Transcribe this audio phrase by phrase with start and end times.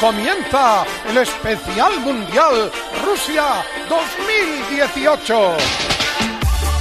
[0.00, 2.70] Comienza el especial mundial
[3.02, 5.56] Rusia 2018.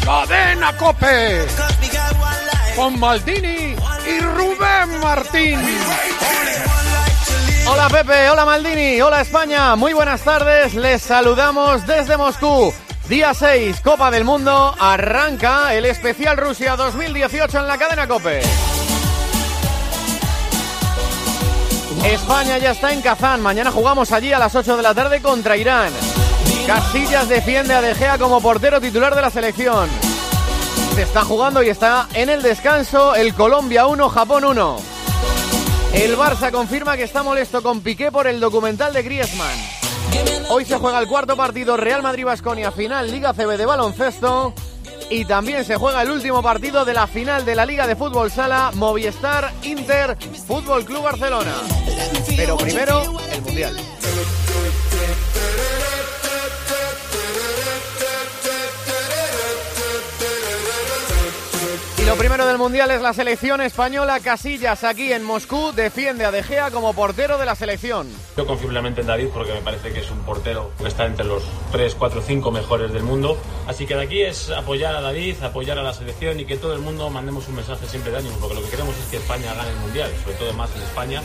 [0.03, 1.45] Cadena Cope.
[2.75, 3.73] Con Maldini
[4.05, 5.59] y Rubén Martín.
[7.67, 12.73] Hola Pepe, hola Maldini, hola España, muy buenas tardes, les saludamos desde Moscú.
[13.07, 18.41] Día 6, Copa del Mundo, arranca el especial Rusia 2018 en la cadena Cope.
[22.13, 23.41] España ya está en Kazán.
[23.41, 25.91] Mañana jugamos allí a las 8 de la tarde contra Irán.
[26.67, 29.89] Casillas defiende a De Gea como portero titular de la selección.
[30.93, 34.77] Se está jugando y está en el descanso el Colombia 1, Japón 1.
[35.93, 39.57] El Barça confirma que está molesto con Piqué por el documental de Griezmann.
[40.49, 44.53] Hoy se juega el cuarto partido Real Madrid-Basconia final Liga CB de baloncesto.
[45.09, 48.31] Y también se juega el último partido de la final de la Liga de Fútbol
[48.31, 51.53] Sala Movistar Inter Fútbol Club Barcelona.
[52.35, 53.75] Pero primero, el Mundial.
[62.05, 64.19] Lo primero del Mundial es la selección española.
[64.19, 68.07] Casillas aquí en Moscú defiende a De Gea como portero de la selección.
[68.37, 71.25] Yo confío plenamente en David porque me parece que es un portero que está entre
[71.25, 73.39] los 3, 4, 5 mejores del mundo.
[73.65, 76.75] Así que de aquí es apoyar a David, apoyar a la selección y que todo
[76.75, 79.55] el mundo mandemos un mensaje siempre de ánimo porque lo que queremos es que España
[79.55, 81.23] gane el Mundial, sobre todo más en España.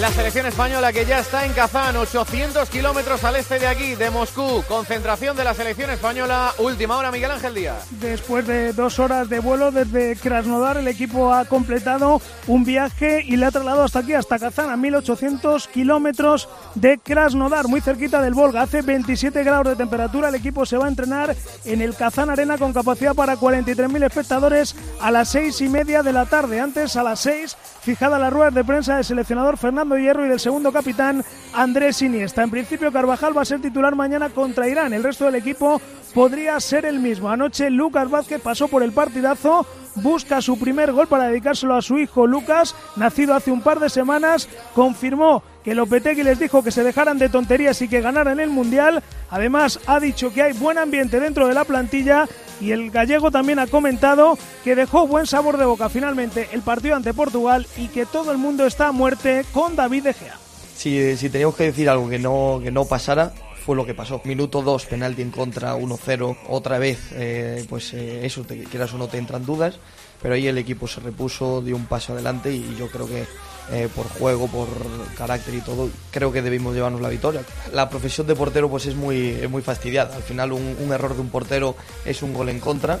[0.00, 4.10] La selección española que ya está en Kazán, 800 kilómetros al este de aquí, de
[4.10, 4.64] Moscú.
[4.66, 6.52] Concentración de la selección española.
[6.58, 7.86] Última hora, Miguel Ángel Díaz.
[8.00, 13.36] Después de dos horas de vuelo desde Krasnodar, el equipo ha completado un viaje y
[13.36, 18.34] le ha trasladado hasta aquí, hasta Kazán, a 1800 kilómetros de Krasnodar, muy cerquita del
[18.34, 18.62] Volga.
[18.62, 20.30] Hace 27 grados de temperatura.
[20.30, 24.74] El equipo se va a entrenar en el Kazán Arena con capacidad para 43.000 espectadores
[25.00, 26.60] a las seis y media de la tarde.
[26.60, 30.38] Antes, a las seis, fijada la rueda de prensa del seleccionador Fernando Hierro y del
[30.38, 32.42] segundo capitán Andrés Iniesta.
[32.42, 34.92] En principio Carvajal va a ser titular mañana contra Irán.
[34.92, 35.80] El resto del equipo
[36.14, 37.28] podría ser el mismo.
[37.28, 41.98] Anoche Lucas Vázquez pasó por el partidazo, busca su primer gol para dedicárselo a su
[41.98, 46.82] hijo Lucas, nacido hace un par de semanas, confirmó que Lopetegui les dijo que se
[46.82, 49.02] dejaran de tonterías y que ganaran el Mundial.
[49.30, 52.28] Además, ha dicho que hay buen ambiente dentro de la plantilla
[52.60, 56.96] y el gallego también ha comentado que dejó buen sabor de boca finalmente el partido
[56.96, 60.38] ante Portugal y que todo el mundo está a muerte con David De Gea.
[60.74, 63.32] Si, si teníamos que decir algo que no, que no pasara,
[63.64, 64.20] fue lo que pasó.
[64.24, 68.98] Minuto 2, penalti en contra, 1-0, otra vez, eh, pues eh, eso, te quieras o
[68.98, 69.78] no te entran dudas,
[70.20, 73.24] pero ahí el equipo se repuso, dio un paso adelante y yo creo que
[73.70, 74.68] eh, por juego, por
[75.16, 77.42] carácter y todo, creo que debimos llevarnos la victoria.
[77.72, 81.20] La profesión de portero pues es muy, es muy fastidiada, al final un, error de
[81.20, 82.98] un portero es un gol en contra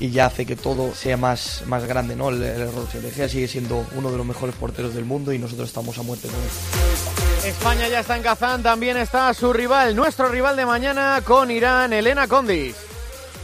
[0.00, 2.30] y ya hace que todo sea más, más grande, ¿no?
[2.30, 5.38] El, el error de Gea sigue siendo uno de los mejores porteros del mundo y
[5.38, 7.48] nosotros estamos a muerte con él.
[7.48, 11.92] España ya está en Kazán, también está su rival, nuestro rival de mañana con Irán,
[11.92, 12.87] Elena Condis.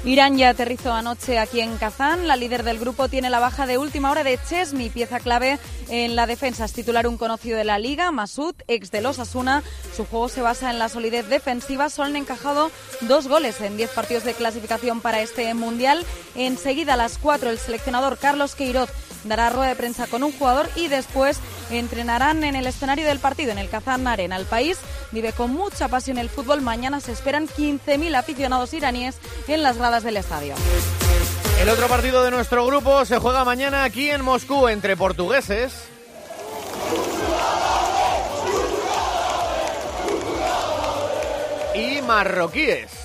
[0.06, 2.28] Irán ya aterrizó anoche aquí en Kazán.
[2.28, 6.14] La líder del grupo tiene la baja de última hora de Chesmi, pieza clave en
[6.14, 6.66] la defensa.
[6.66, 9.62] Es titular un conocido de la liga, Masud, ex de los Asuna.
[9.96, 11.88] Su juego se basa en la solidez defensiva.
[11.88, 12.70] Solo han encajado
[13.00, 16.04] dos goles en diez partidos de clasificación para este mundial.
[16.34, 18.90] Enseguida a las cuatro el seleccionador Carlos Queiroz
[19.24, 21.38] dará rueda de prensa con un jugador y después
[21.70, 24.36] entrenarán en el escenario del partido, en el Kazán Arena.
[24.36, 24.78] El país
[25.12, 26.60] vive con mucha pasión el fútbol.
[26.60, 29.16] Mañana se esperan 15.000 aficionados iraníes
[29.48, 30.54] en las gradas del estadio.
[31.60, 35.72] El otro partido de nuestro grupo se juega mañana aquí en Moscú entre portugueses.
[41.74, 43.03] Y marroquíes.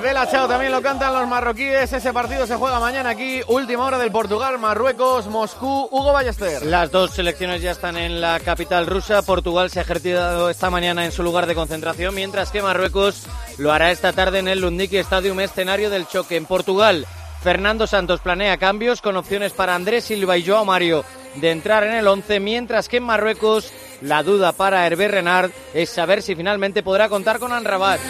[0.00, 1.92] El Bela Chao también lo cantan los marroquíes.
[1.92, 3.42] Ese partido se juega mañana aquí.
[3.48, 6.64] Última hora del Portugal, Marruecos, Moscú, Hugo Ballester.
[6.64, 9.20] Las dos selecciones ya están en la capital rusa.
[9.20, 13.26] Portugal se ha ejercitado esta mañana en su lugar de concentración, mientras que Marruecos
[13.58, 16.36] lo hará esta tarde en el Lundiki Stadium, escenario del choque.
[16.36, 17.06] En Portugal,
[17.42, 21.04] Fernando Santos planea cambios con opciones para Andrés Silva y Joao Mario
[21.34, 23.70] de entrar en el 11, mientras que en Marruecos
[24.00, 28.00] la duda para Hervé Renard es saber si finalmente podrá contar con Anrabat.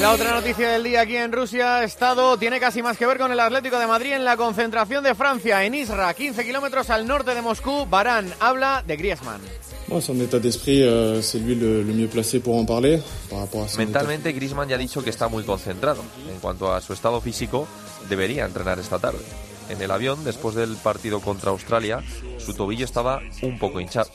[0.00, 3.30] La otra noticia del día aquí en Rusia, Estado, tiene casi más que ver con
[3.30, 7.34] el Atlético de Madrid en la concentración de Francia, en Isra, 15 kilómetros al norte
[7.34, 7.86] de Moscú.
[7.86, 9.40] Barán habla de Griezmann.
[9.86, 10.82] Bueno, son état d'esprit,
[11.22, 13.00] c'est lui le, le mieux placé pour en parler.
[13.28, 16.02] Par rapport a son Mentalmente, Griezmann ya ha dicho que está muy concentrado.
[16.32, 17.68] En cuanto a su estado físico,
[18.08, 19.20] debería entrenar esta tarde.
[19.68, 22.02] En el avión, después del partido contra Australia,
[22.38, 24.10] su tobillo estaba un poco hinchado.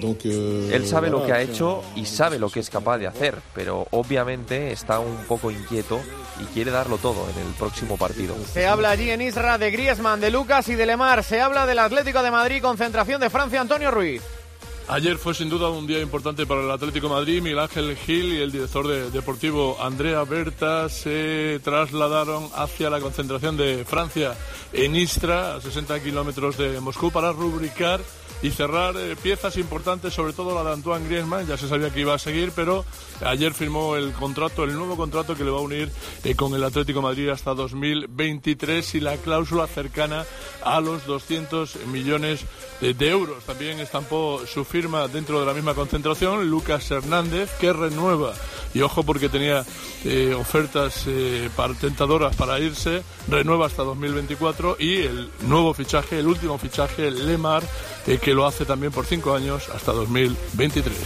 [0.00, 3.38] Euh, Él sabe lo que ha hecho y sabe lo que es capaz de hacer,
[3.54, 6.00] pero obviamente está un poco inquieto
[6.40, 8.34] y quiere darlo todo en el próximo partido.
[8.52, 11.22] Se habla allí en Isra de Griezmann, de Lucas y de Lemar.
[11.22, 14.22] Se habla del Atlético de Madrid, concentración de Francia, Antonio Ruiz.
[14.88, 17.40] Ayer fue sin duda un día importante para el Atlético de Madrid.
[17.40, 23.56] Miguel Ángel Gil y el director de- deportivo Andrea Berta se trasladaron hacia la concentración
[23.56, 24.34] de Francia
[24.72, 28.00] en Istra, a 60 kilómetros de Moscú, para rubricar
[28.42, 31.46] y cerrar eh, piezas importantes, sobre todo la de Antoine Griezmann.
[31.46, 32.84] Ya se sabía que iba a seguir, pero
[33.24, 35.90] ayer firmó el contrato, el nuevo contrato que le va a unir
[36.24, 40.24] eh, con el Atlético Madrid hasta 2023 y la cláusula cercana
[40.64, 42.44] a los 200 millones
[42.80, 43.44] de, euros.
[43.44, 48.32] También estampó su firma dentro de la misma concentración Lucas Hernández, que renueva,
[48.74, 49.64] y ojo porque tenía
[50.04, 51.06] eh, ofertas
[51.54, 57.62] para- tentadoras para irse, renueva hasta 2024 y el nuevo fichaje, el último fichaje, Lemar,
[58.06, 60.96] eh, que lo hace también por cinco años hasta 2023.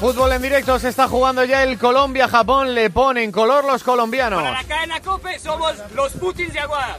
[0.00, 2.74] Fútbol en directo, se está jugando ya el Colombia-Japón.
[2.74, 4.42] Le ponen color los colombianos.
[4.42, 6.96] Para la cadena COPE somos los Putins de Agua.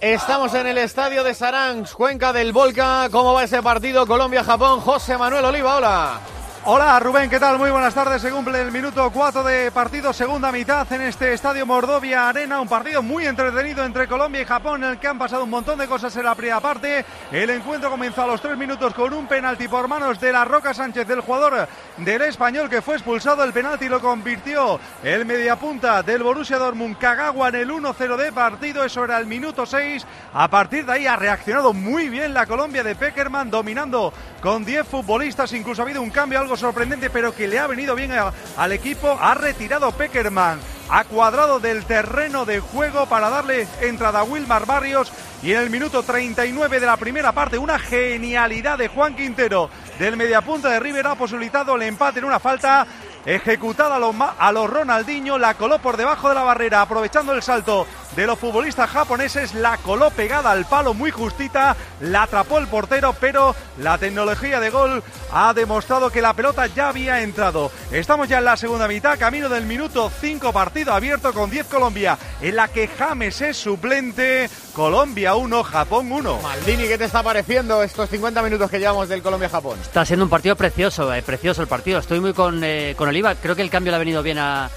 [0.00, 3.10] Estamos en el estadio de Saransk, Cuenca del Volca.
[3.10, 4.80] ¿Cómo va ese partido Colombia-Japón?
[4.80, 6.20] José Manuel Oliva, hola.
[6.66, 7.56] Hola Rubén, ¿qué tal?
[7.56, 8.20] Muy buenas tardes.
[8.20, 12.60] Se cumple el minuto 4 de partido, segunda mitad en este estadio Mordovia Arena.
[12.60, 15.78] Un partido muy entretenido entre Colombia y Japón, en el que han pasado un montón
[15.78, 17.06] de cosas en la primera parte.
[17.32, 20.74] El encuentro comenzó a los tres minutos con un penalti por manos de la Roca
[20.74, 21.66] Sánchez, del jugador
[21.96, 23.42] del español que fue expulsado.
[23.42, 28.84] El penalti lo convirtió el mediapunta del Borussia Dortmund, Kagawa, en el 1-0 de partido.
[28.84, 30.06] Eso era el minuto 6.
[30.34, 34.12] A partir de ahí ha reaccionado muy bien la Colombia de Peckerman, dominando
[34.42, 35.54] con 10 futbolistas.
[35.54, 38.12] Incluso ha habido un cambio algo sorprendente, pero que le ha venido bien
[38.56, 39.16] al equipo.
[39.20, 45.12] Ha retirado Peckerman a cuadrado del terreno de juego para darle entrada a Wilmar Barrios.
[45.42, 50.16] Y en el minuto 39 de la primera parte, una genialidad de Juan Quintero del
[50.16, 52.86] mediapunta de River ha posibilitado el empate en una falta
[53.24, 57.42] ejecutada a los, a los Ronaldinho, la coló por debajo de la barrera, aprovechando el
[57.42, 57.86] salto
[58.16, 63.14] de los futbolistas japoneses, la coló pegada al palo muy justita, la atrapó el portero,
[63.20, 65.02] pero la tecnología de gol
[65.32, 67.70] ha demostrado que la pelota ya había entrado.
[67.92, 72.18] Estamos ya en la segunda mitad, camino del minuto 5, partido abierto con 10 Colombia,
[72.40, 76.40] en la que James es suplente, Colombia 1, Japón 1.
[76.42, 79.78] Maldini, ¿qué te está pareciendo estos 50 minutos que llevamos del Colombia-Japón?
[79.82, 81.98] Está siendo un partido precioso, eh, precioso el partido.
[81.98, 83.34] Estoy muy con, eh, con Oliva.
[83.34, 84.70] Creo que el cambio le ha venido bien a,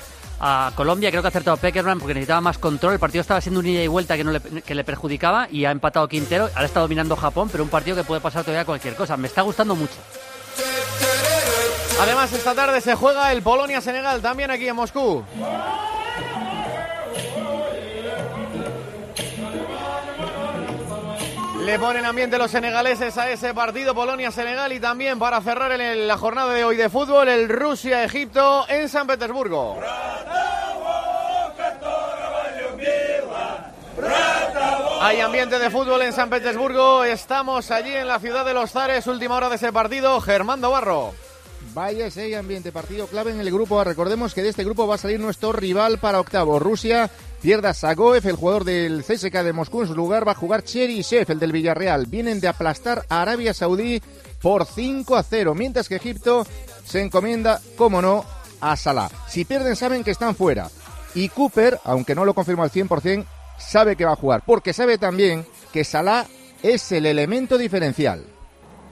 [0.46, 1.10] a Colombia.
[1.10, 2.94] Creo que ha acertado Peckerman porque necesitaba más control.
[2.94, 5.64] El partido estaba siendo un ida y vuelta que, no le, que le perjudicaba y
[5.64, 6.50] ha empatado Quintero.
[6.54, 9.16] Ahora está dominando Japón, pero un partido que puede pasar todavía cualquier cosa.
[9.16, 9.96] Me está gustando mucho.
[12.02, 15.24] Además, esta tarde se juega el Polonia-Senegal también aquí en Moscú.
[21.66, 26.18] Le ponen ambiente los senegaleses a ese partido Polonia-Senegal y también para cerrar el- la
[26.18, 29.78] jornada de hoy de fútbol el Rusia-Egipto en San Petersburgo.
[35.02, 37.04] Hay ambiente de fútbol en San Petersburgo.
[37.04, 39.06] Estamos allí en la ciudad de los Zares.
[39.08, 40.20] Última hora de ese partido.
[40.22, 41.14] Germando Barro.
[41.74, 43.84] Vaya ese ambiente, partido clave en el grupo.
[43.84, 46.60] Recordemos que de este grupo va a salir nuestro rival para octavo.
[46.60, 47.10] Rusia
[47.44, 49.82] pierde a Sagoev, el jugador del CSK de Moscú.
[49.82, 52.06] En su lugar va a jugar Cherisev, el del Villarreal.
[52.06, 54.02] Vienen de aplastar a Arabia Saudí
[54.42, 55.54] por 5 a 0.
[55.54, 56.48] Mientras que Egipto
[56.86, 58.24] se encomienda, como no,
[58.62, 59.10] a Salah.
[59.28, 60.70] Si pierden, saben que están fuera.
[61.16, 63.26] Y Cooper, aunque no lo confirmó al 100%,
[63.58, 64.44] sabe que va a jugar.
[64.46, 66.26] Porque sabe también que Salah
[66.62, 68.24] es el elemento diferencial.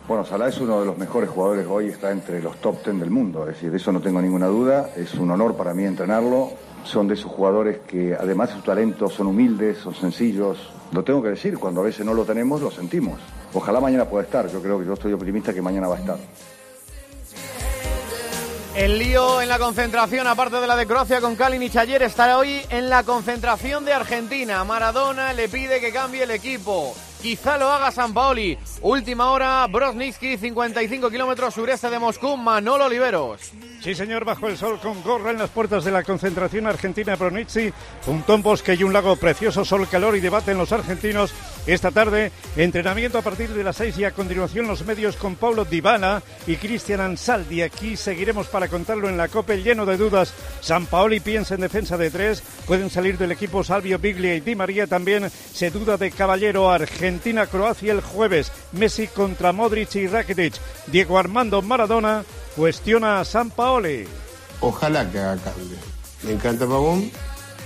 [0.09, 3.11] Bueno, Salah es uno de los mejores jugadores hoy, está entre los top ten del
[3.11, 6.51] mundo, es decir, de eso no tengo ninguna duda, es un honor para mí entrenarlo,
[6.83, 10.57] son de esos jugadores que además de su talento son humildes, son sencillos,
[10.91, 13.19] lo tengo que decir, cuando a veces no lo tenemos lo sentimos.
[13.53, 16.17] Ojalá mañana pueda estar, yo creo que yo estoy optimista que mañana va a estar.
[18.75, 22.61] El lío en la concentración, aparte de la de Croacia con Kalinic ayer, estará hoy
[22.69, 24.63] en la concentración de Argentina.
[24.63, 26.95] Maradona le pide que cambie el equipo.
[27.21, 28.57] Quizá lo haga San Paoli.
[28.81, 33.51] Última hora, Brosnitsky, 55 kilómetros sureste de Moscú, Manolo Oliveros.
[33.79, 37.71] Sí, señor, bajo el sol con gorra en las puertas de la concentración argentina Bronici,
[38.07, 41.33] un Tom Bosque y un lago precioso, sol, calor y debate en los argentinos.
[41.67, 45.65] Esta tarde, entrenamiento a partir de las seis y a continuación los medios con Paulo
[45.65, 47.61] Dybala y Cristian Ansaldi.
[47.61, 50.33] Aquí seguiremos para contarlo en la COPE lleno de dudas.
[50.59, 54.55] San Paoli piensa en defensa de tres, pueden salir del equipo Salvio Biglia y Di
[54.55, 55.29] María también.
[55.29, 56.71] Se duda de Caballero
[57.11, 58.51] Argentina-Croacia el jueves.
[58.71, 60.53] Messi contra Modric y Rakitic.
[60.87, 62.23] Diego Armando Maradona
[62.55, 64.05] cuestiona a San Paoli.
[64.61, 65.77] Ojalá que haga cambio.
[66.23, 67.11] Me encanta Pavón.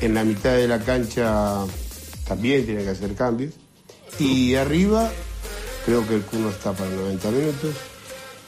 [0.01, 1.63] En la mitad de la cancha
[2.27, 3.53] también tiene que hacer cambios.
[4.17, 5.11] Y arriba,
[5.85, 7.75] creo que el Cuno está para 90 minutos.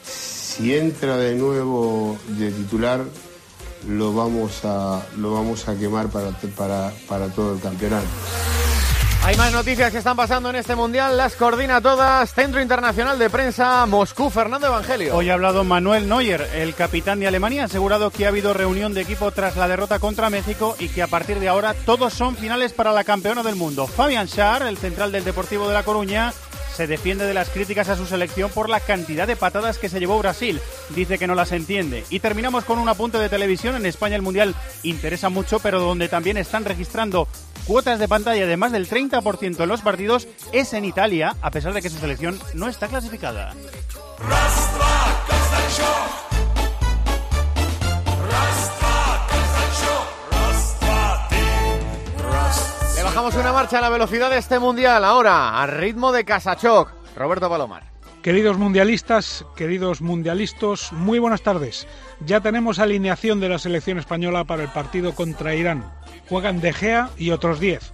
[0.02, 3.04] Si entra de nuevo de titular,
[3.86, 8.08] lo vamos a, lo vamos a quemar para, para, para todo el campeonato.
[9.28, 12.32] Hay más noticias que están pasando en este mundial, las coordina todas.
[12.32, 15.14] Centro Internacional de Prensa, Moscú, Fernando Evangelio.
[15.14, 18.94] Hoy ha hablado Manuel Neuer, el capitán de Alemania, ha asegurado que ha habido reunión
[18.94, 22.36] de equipo tras la derrota contra México y que a partir de ahora todos son
[22.36, 23.86] finales para la campeona del mundo.
[23.86, 26.32] Fabian Schär, el central del Deportivo de La Coruña,
[26.78, 29.98] se defiende de las críticas a su selección por la cantidad de patadas que se
[29.98, 30.60] llevó Brasil.
[30.90, 32.04] Dice que no las entiende.
[32.08, 33.74] Y terminamos con un apunte de televisión.
[33.74, 34.54] En España el Mundial
[34.84, 37.26] interesa mucho, pero donde también están registrando
[37.68, 41.74] cuotas de pantalla de más del 30% en los partidos es en Italia, a pesar
[41.74, 43.52] de que su selección no está clasificada.
[52.96, 56.90] Le bajamos una marcha a la velocidad de este mundial, ahora a ritmo de Casachoc.
[57.14, 57.84] Roberto Palomar.
[58.22, 61.86] Queridos mundialistas, queridos mundialistas, muy buenas tardes.
[62.20, 65.84] Ya tenemos alineación de la selección española para el partido contra Irán.
[66.28, 67.90] Juegan De Gea y otros 10.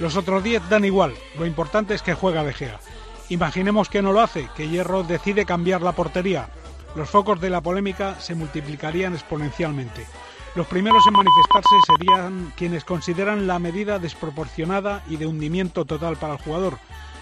[0.00, 2.80] Los otros 10 dan igual, lo importante es que juega De Gea.
[3.28, 6.48] Imaginemos que no lo hace, que Hierro decide cambiar la portería.
[6.94, 10.06] Los focos de la polémica se multiplicarían exponencialmente.
[10.54, 16.34] Los primeros en manifestarse serían quienes consideran la medida desproporcionada y de hundimiento total para
[16.34, 16.78] el jugador.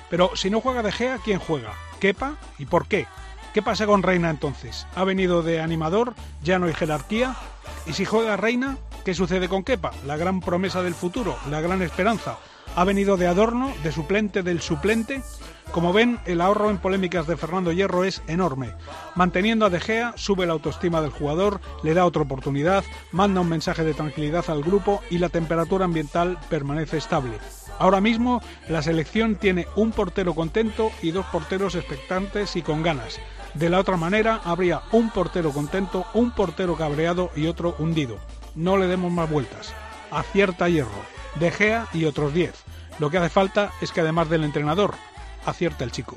[0.08, 1.72] Pero si no juega De Gea, ¿quién juega?
[2.00, 2.36] ¿Kepa?
[2.58, 3.06] ¿Y por qué?
[3.52, 4.86] ¿Qué pasa con Reina entonces?
[4.94, 6.14] ¿Ha venido de animador?
[6.42, 7.36] ¿Ya no hay jerarquía?
[7.86, 8.78] ¿Y si juega Reina?
[9.04, 9.92] ¿Qué sucede con Kepa?
[10.06, 12.38] La gran promesa del futuro, la gran esperanza.
[12.76, 15.22] ¿Ha venido de adorno, de suplente del suplente?
[15.70, 18.72] Como ven, el ahorro en polémicas de Fernando Hierro es enorme.
[19.14, 23.48] Manteniendo a De Gea, sube la autoestima del jugador, le da otra oportunidad, manda un
[23.48, 27.38] mensaje de tranquilidad al grupo y la temperatura ambiental permanece estable.
[27.78, 33.20] Ahora mismo la selección tiene un portero contento y dos porteros expectantes y con ganas.
[33.54, 38.18] De la otra manera habría un portero contento, un portero cabreado y otro hundido.
[38.56, 39.72] No le demos más vueltas.
[40.10, 40.90] Acierta Hierro,
[41.36, 42.52] De Gea y otros 10.
[42.98, 44.94] Lo que hace falta es que además del entrenador,
[45.46, 46.16] acierta el chico.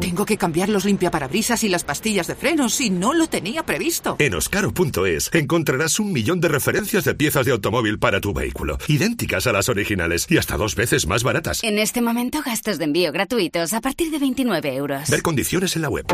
[0.00, 4.16] Tengo que cambiar los limpiaparabrisas y las pastillas de frenos y no lo tenía previsto.
[4.18, 9.46] En oscaro.es encontrarás un millón de referencias de piezas de automóvil para tu vehículo, idénticas
[9.46, 11.62] a las originales y hasta dos veces más baratas.
[11.62, 15.08] En este momento gastos de envío gratuitos a partir de 29 euros.
[15.08, 16.06] Ver condiciones en la web.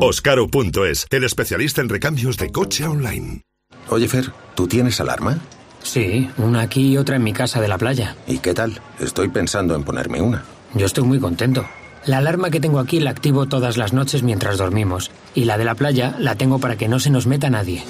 [0.00, 3.42] Oscaro.es, el especialista en recambios de coche online.
[3.88, 5.38] Oye Fer, ¿tú tienes alarma?
[5.82, 8.16] Sí, una aquí y otra en mi casa de la playa.
[8.26, 8.80] ¿Y qué tal?
[9.00, 10.44] Estoy pensando en ponerme una.
[10.74, 11.66] Yo estoy muy contento.
[12.06, 15.10] La alarma que tengo aquí la activo todas las noches mientras dormimos.
[15.34, 17.82] Y la de la playa la tengo para que no se nos meta nadie.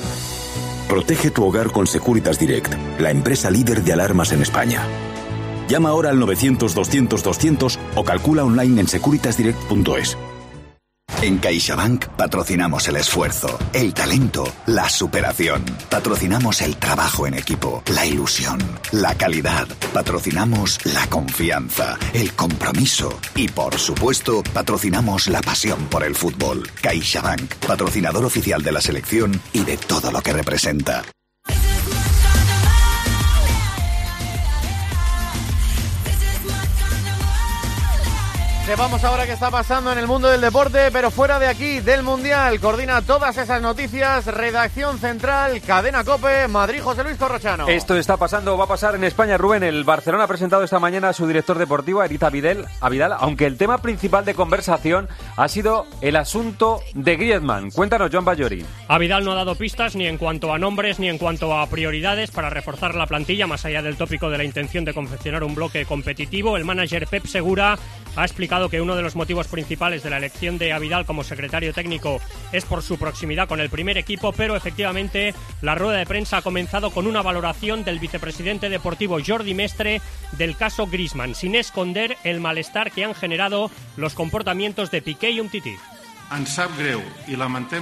[0.88, 4.82] Protege tu hogar con Securitas Direct, la empresa líder de alarmas en España.
[5.68, 10.16] Llama ahora al 900-200-200 o calcula online en securitasdirect.es.
[11.20, 15.64] En CaixaBank patrocinamos el esfuerzo, el talento, la superación.
[15.90, 18.58] Patrocinamos el trabajo en equipo, la ilusión,
[18.92, 19.66] la calidad.
[19.92, 26.62] Patrocinamos la confianza, el compromiso y, por supuesto, patrocinamos la pasión por el fútbol.
[26.82, 31.02] CaixaBank, patrocinador oficial de la selección y de todo lo que representa.
[38.68, 42.02] Sepamos ahora qué está pasando en el mundo del deporte, pero fuera de aquí, del
[42.02, 42.60] Mundial.
[42.60, 47.66] Coordina todas esas noticias, redacción central, cadena Cope, Madrid, José Luis Corrochano.
[47.66, 49.62] Esto está pasando, va a pasar en España, Rubén.
[49.62, 53.46] El Barcelona ha presentado esta mañana a su director deportivo, Erita Vidal, a Vidal, aunque
[53.46, 55.08] el tema principal de conversación
[55.38, 57.70] ha sido el asunto de Griezmann.
[57.70, 58.66] Cuéntanos, Joan Bayori.
[58.86, 61.66] A Vidal no ha dado pistas ni en cuanto a nombres ni en cuanto a
[61.68, 65.54] prioridades para reforzar la plantilla, más allá del tópico de la intención de confeccionar un
[65.54, 66.58] bloque competitivo.
[66.58, 67.78] El manager Pep Segura
[68.14, 71.72] ha explicado que uno de los motivos principales de la elección de Avidal como secretario
[71.72, 72.20] técnico
[72.52, 76.42] es por su proximidad con el primer equipo, pero efectivamente la rueda de prensa ha
[76.42, 80.00] comenzado con una valoración del vicepresidente deportivo Jordi Mestre
[80.32, 85.40] del caso Grisman, sin esconder el malestar que han generado los comportamientos de Piqué y
[85.40, 85.76] Umtiti.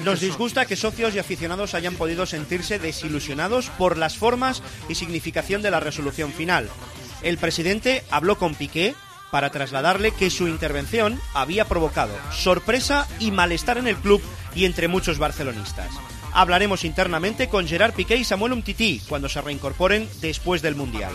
[0.05, 5.63] Nos disgusta que socios y aficionados hayan podido sentirse desilusionados por las formas y significación
[5.63, 6.69] de la resolución final.
[7.23, 8.95] El presidente habló con Piqué
[9.37, 14.23] para trasladarle que su intervención había provocado sorpresa y malestar en el club
[14.55, 15.91] y entre muchos barcelonistas.
[16.33, 21.13] Hablaremos internamente con Gerard Piqué y Samuel Umtiti cuando se reincorporen después del Mundial.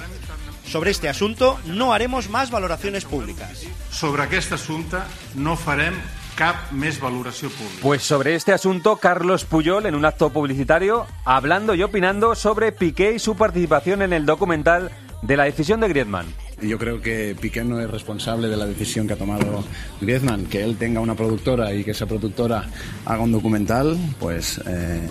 [0.68, 3.66] Sobre este asunto no haremos más valoraciones públicas.
[3.90, 5.00] Sobre este asunto
[5.34, 5.98] no farem
[6.38, 7.82] cap més valoració pública.
[7.82, 13.14] Pues sobre este asunto, Carlos Puyol, en un acto publicitario, hablando y opinando sobre Piqué
[13.14, 14.92] y su participación en el documental
[15.24, 16.28] de la decisión de Griezmann.
[16.62, 19.64] Yo creo que Piqué no es responsable de la decisión que ha tomado
[20.00, 20.46] Griezmann.
[20.46, 22.70] Que él tenga una productora y que esa productora
[23.06, 25.02] haga un documental, pues eh,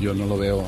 [0.00, 0.64] yo no lo veo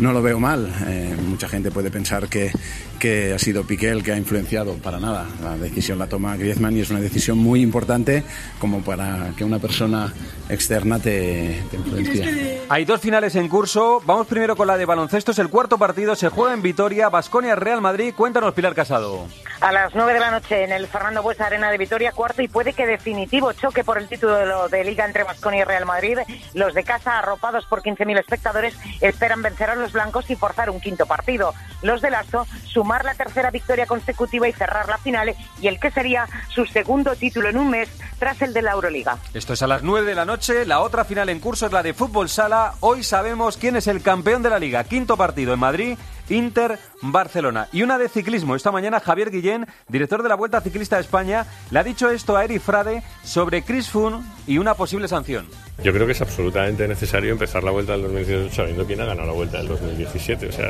[0.00, 0.72] no lo veo mal.
[0.86, 2.50] Eh, mucha gente puede pensar que,
[3.00, 4.74] que ha sido Piqué el que ha influenciado.
[4.74, 5.26] Para nada.
[5.42, 8.22] La decisión la toma Griezmann y es una decisión muy importante
[8.60, 10.12] como para que una persona
[10.48, 12.60] externa te, te influencie.
[12.68, 14.00] Hay dos finales en curso.
[14.04, 15.32] Vamos primero con la de baloncesto.
[15.32, 16.14] Es el cuarto partido.
[16.14, 17.08] Se juega en Vitoria.
[17.08, 18.14] Basconia Real Madrid.
[18.14, 19.26] Cuéntanos, Pilar Casado.
[19.60, 22.48] A las 9 de la noche en el Fernando Buesa Arena de Vitoria, cuarto y
[22.48, 26.16] puede que definitivo choque por el título de Liga entre Basconia y Real Madrid.
[26.54, 30.80] Los de casa, arropados por 15.000 espectadores, esperan vencer a los blancos y forzar un
[30.80, 31.52] quinto partido.
[31.82, 32.46] Los de Lazo,
[32.90, 37.14] sumar la tercera victoria consecutiva y cerrar la final y el que sería su segundo
[37.14, 39.16] título en un mes tras el de la Euroliga.
[39.32, 40.66] Esto es a las 9 de la noche.
[40.66, 42.74] La otra final en curso es la de fútbol sala.
[42.80, 44.82] Hoy sabemos quién es el campeón de la Liga.
[44.82, 45.98] Quinto partido en Madrid.
[46.30, 47.68] Inter Barcelona.
[47.72, 48.56] Y una de ciclismo.
[48.56, 52.36] Esta mañana Javier Guillén, director de la Vuelta Ciclista de España, le ha dicho esto
[52.36, 55.46] a Eri Frade sobre Chris Froome y una posible sanción.
[55.82, 59.28] Yo creo que es absolutamente necesario empezar la Vuelta del 2018 sabiendo quién ha ganado
[59.28, 60.48] la Vuelta del 2017.
[60.48, 60.68] O sea,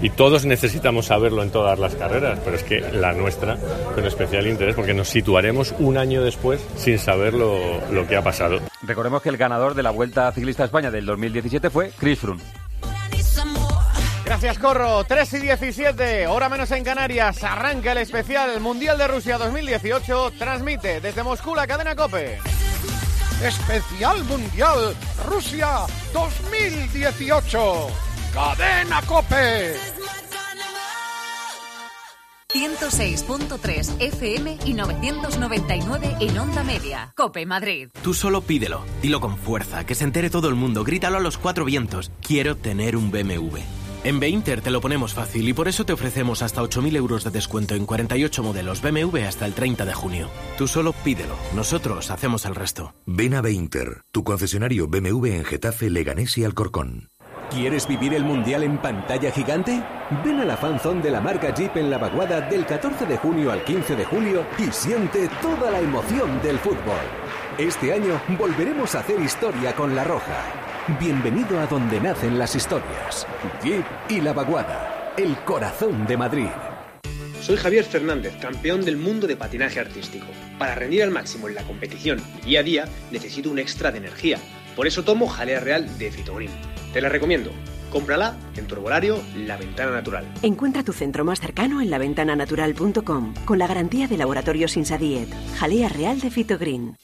[0.00, 3.58] y todos necesitamos saberlo en todas las carreras, pero es que la nuestra
[3.94, 7.58] con especial interés porque nos situaremos un año después sin saber lo,
[7.90, 8.60] lo que ha pasado.
[8.82, 12.42] Recordemos que el ganador de la Vuelta Ciclista de España del 2017 fue Chris Froome.
[14.42, 15.04] Gracias, Corro.
[15.04, 17.44] 3 y 17, hora menos en Canarias.
[17.44, 20.32] Arranca el especial Mundial de Rusia 2018.
[20.38, 22.38] Transmite desde Moscú la cadena Cope.
[23.44, 25.80] Especial Mundial Rusia
[26.14, 27.88] 2018.
[28.32, 29.74] Cadena Cope.
[32.48, 37.12] 106.3 FM y 999 en onda media.
[37.14, 37.90] Cope Madrid.
[38.02, 41.36] Tú solo pídelo, dilo con fuerza, que se entere todo el mundo, grítalo a los
[41.36, 42.10] cuatro vientos.
[42.22, 43.58] Quiero tener un BMW.
[44.02, 47.30] En Beinter te lo ponemos fácil y por eso te ofrecemos hasta 8.000 euros de
[47.30, 50.30] descuento en 48 modelos BMW hasta el 30 de junio.
[50.56, 52.94] Tú solo pídelo, nosotros hacemos el resto.
[53.04, 57.10] Ven a Beinter, tu concesionario BMW en Getafe, Leganés y Alcorcón.
[57.50, 59.82] ¿Quieres vivir el Mundial en pantalla gigante?
[60.24, 63.52] Ven a la fanzone de la marca Jeep en La Vaguada del 14 de junio
[63.52, 67.04] al 15 de julio y siente toda la emoción del fútbol.
[67.58, 70.69] Este año volveremos a hacer historia con La Roja.
[70.98, 73.26] Bienvenido a donde nacen las historias.
[73.62, 76.48] Jeep y La Vaguada, el corazón de Madrid.
[77.40, 80.26] Soy Javier Fernández, campeón del mundo de patinaje artístico.
[80.58, 83.98] Para rendir al máximo en la competición y día a día necesito un extra de
[83.98, 84.38] energía.
[84.74, 86.50] Por eso tomo jalea real de Fitogreen.
[86.92, 87.52] Te la recomiendo.
[87.92, 90.24] Cómprala en tu herbolario La Ventana Natural.
[90.42, 95.28] Encuentra tu centro más cercano en laventananatural.com con la garantía de Laboratorios Insadiet.
[95.56, 96.96] Jalea real de Fitogreen.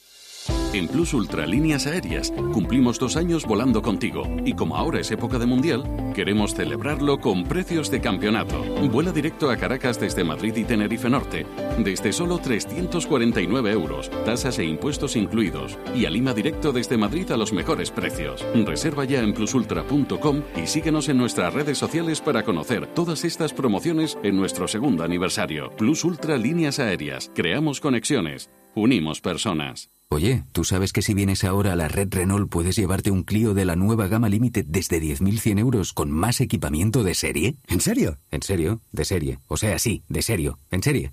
[0.72, 5.38] En Plus Ultra Líneas Aéreas cumplimos dos años volando contigo y como ahora es época
[5.38, 8.62] de mundial, queremos celebrarlo con precios de campeonato.
[8.90, 11.46] Vuela directo a Caracas desde Madrid y Tenerife Norte,
[11.78, 17.36] desde solo 349 euros, tasas e impuestos incluidos, y a Lima directo desde Madrid a
[17.36, 18.44] los mejores precios.
[18.54, 24.18] Reserva ya en plusultra.com y síguenos en nuestras redes sociales para conocer todas estas promociones
[24.22, 25.70] en nuestro segundo aniversario.
[25.76, 27.30] Plus Ultra Líneas Aéreas.
[27.34, 28.50] Creamos conexiones.
[28.74, 29.95] Unimos personas.
[30.08, 33.54] Oye, ¿tú sabes que si vienes ahora a la red Renault puedes llevarte un Clio
[33.54, 37.56] de la nueva gama Limited desde 10.100 euros con más equipamiento de serie?
[37.66, 38.18] ¿En serio?
[38.30, 39.40] En serio, de serie.
[39.48, 40.60] O sea, sí, de serio.
[40.70, 41.12] En serie.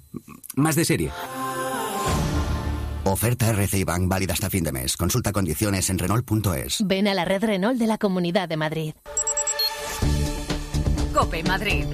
[0.56, 1.12] Más de serie.
[3.04, 4.96] Oferta RCI Bank válida hasta fin de mes.
[4.96, 6.84] Consulta condiciones en Renault.es.
[6.86, 8.94] Ven a la red Renault de la Comunidad de Madrid.
[11.14, 11.86] Cope Madrid.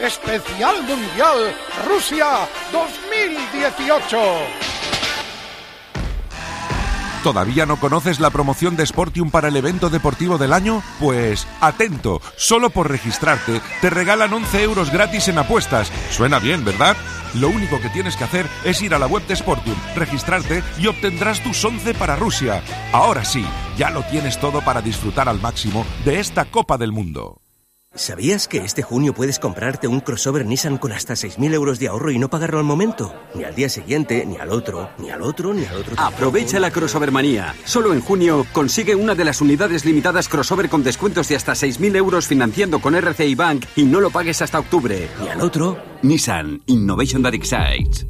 [0.00, 1.54] Especial Mundial
[1.88, 4.16] Rusia 2018.
[7.22, 10.80] ¿Todavía no conoces la promoción de Sportium para el evento deportivo del año?
[11.00, 15.90] Pues atento, solo por registrarte te regalan 11 euros gratis en apuestas.
[16.10, 16.96] Suena bien, ¿verdad?
[17.34, 20.86] Lo único que tienes que hacer es ir a la web de Sportium, registrarte y
[20.86, 22.62] obtendrás tus 11 para Rusia.
[22.92, 23.44] Ahora sí,
[23.76, 27.40] ya lo tienes todo para disfrutar al máximo de esta Copa del Mundo.
[27.96, 32.10] ¿Sabías que este junio puedes comprarte un crossover Nissan con hasta 6.000 euros de ahorro
[32.10, 33.14] y no pagarlo al momento?
[33.34, 35.94] Ni al día siguiente, ni al otro, ni al otro, ni al otro.
[35.96, 37.54] Aprovecha la crossover manía.
[37.64, 41.96] Solo en junio consigue una de las unidades limitadas crossover con descuentos de hasta 6.000
[41.96, 45.08] euros financiando con RCI Bank y no lo pagues hasta octubre.
[45.22, 45.78] Ni al otro.
[46.02, 48.06] Nissan Innovation that excites.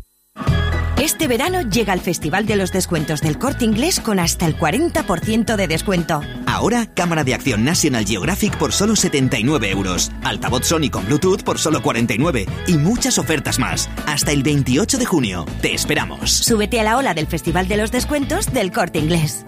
[1.07, 5.55] Este verano llega el Festival de los Descuentos del Corte Inglés con hasta el 40%
[5.55, 6.21] de descuento.
[6.47, 10.11] Ahora, cámara de acción National Geographic por solo 79 euros.
[10.25, 12.47] Altavoz Sony con Bluetooth por solo 49.
[12.66, 13.88] Y muchas ofertas más.
[14.05, 15.47] Hasta el 28 de junio.
[15.62, 16.29] Te esperamos.
[16.33, 19.45] Súbete a la ola del Festival de los Descuentos del Corte Inglés.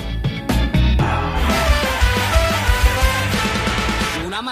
[4.25, 4.42] Una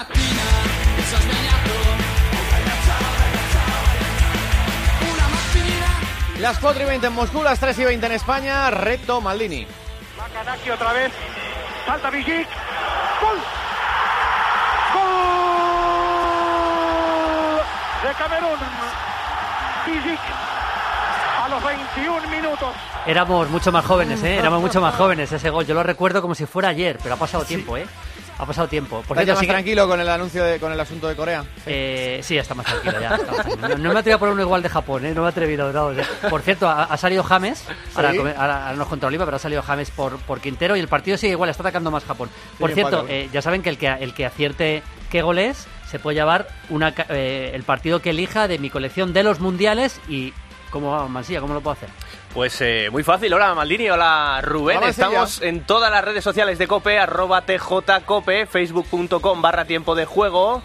[6.39, 8.69] Las 4 y 20 en Moscú, las 3 y 20 en España.
[8.69, 9.65] Reto Maldini.
[10.19, 11.11] Va Kanaki otra vez.
[11.85, 12.47] Salta Vigic.
[13.21, 13.37] ¡Gol!
[14.93, 15.03] ¡Gol!
[18.03, 18.59] De Camerún.
[19.87, 20.19] Vigic.
[21.43, 22.69] A los 21 minutos.
[23.07, 24.35] Éramos mucho más jóvenes, ¿eh?
[24.37, 25.65] Éramos mucho más jóvenes ese gol.
[25.65, 27.87] Yo lo recuerdo como si fuera ayer, pero ha pasado tiempo, ¿eh?
[28.39, 29.01] Ha pasado tiempo.
[29.07, 31.43] Por cierto, más sí que- tranquilo con el anuncio de, con el asunto de Corea.
[31.65, 33.15] Eh, sí, está más tranquilo ya.
[33.15, 33.67] está más tranquilo.
[33.69, 35.13] No, no me atrevido a poner uno igual de Japón, ¿eh?
[35.15, 35.73] No me he atrevido.
[35.73, 37.63] no, o sea, por cierto, ha, ha salido James.
[37.95, 38.19] Ahora, Sí.
[38.37, 41.31] ahora- nos contra Oliva, pero ha salido James por, por Quintero y el partido sigue
[41.33, 42.29] igual, está atacando más Japón.
[42.59, 45.67] Por Sí, cierto, eh, ya saben que el que, el que acierte qué gol es
[45.89, 49.99] se puede llevar una, eh, el partido que elija de mi colección de los mundiales
[50.07, 50.33] y.
[50.69, 51.39] ¿Cómo va, Mansilla?
[51.39, 51.87] ¿Cómo lo puedo hacer?
[52.37, 53.33] Pues eh, muy fácil.
[53.33, 54.77] Hola Maldini, hola Rubén.
[54.77, 54.89] Hola.
[54.89, 60.61] Estamos en todas las redes sociales de Cope, arroba tjcope, facebook.com barra tiempo de juego.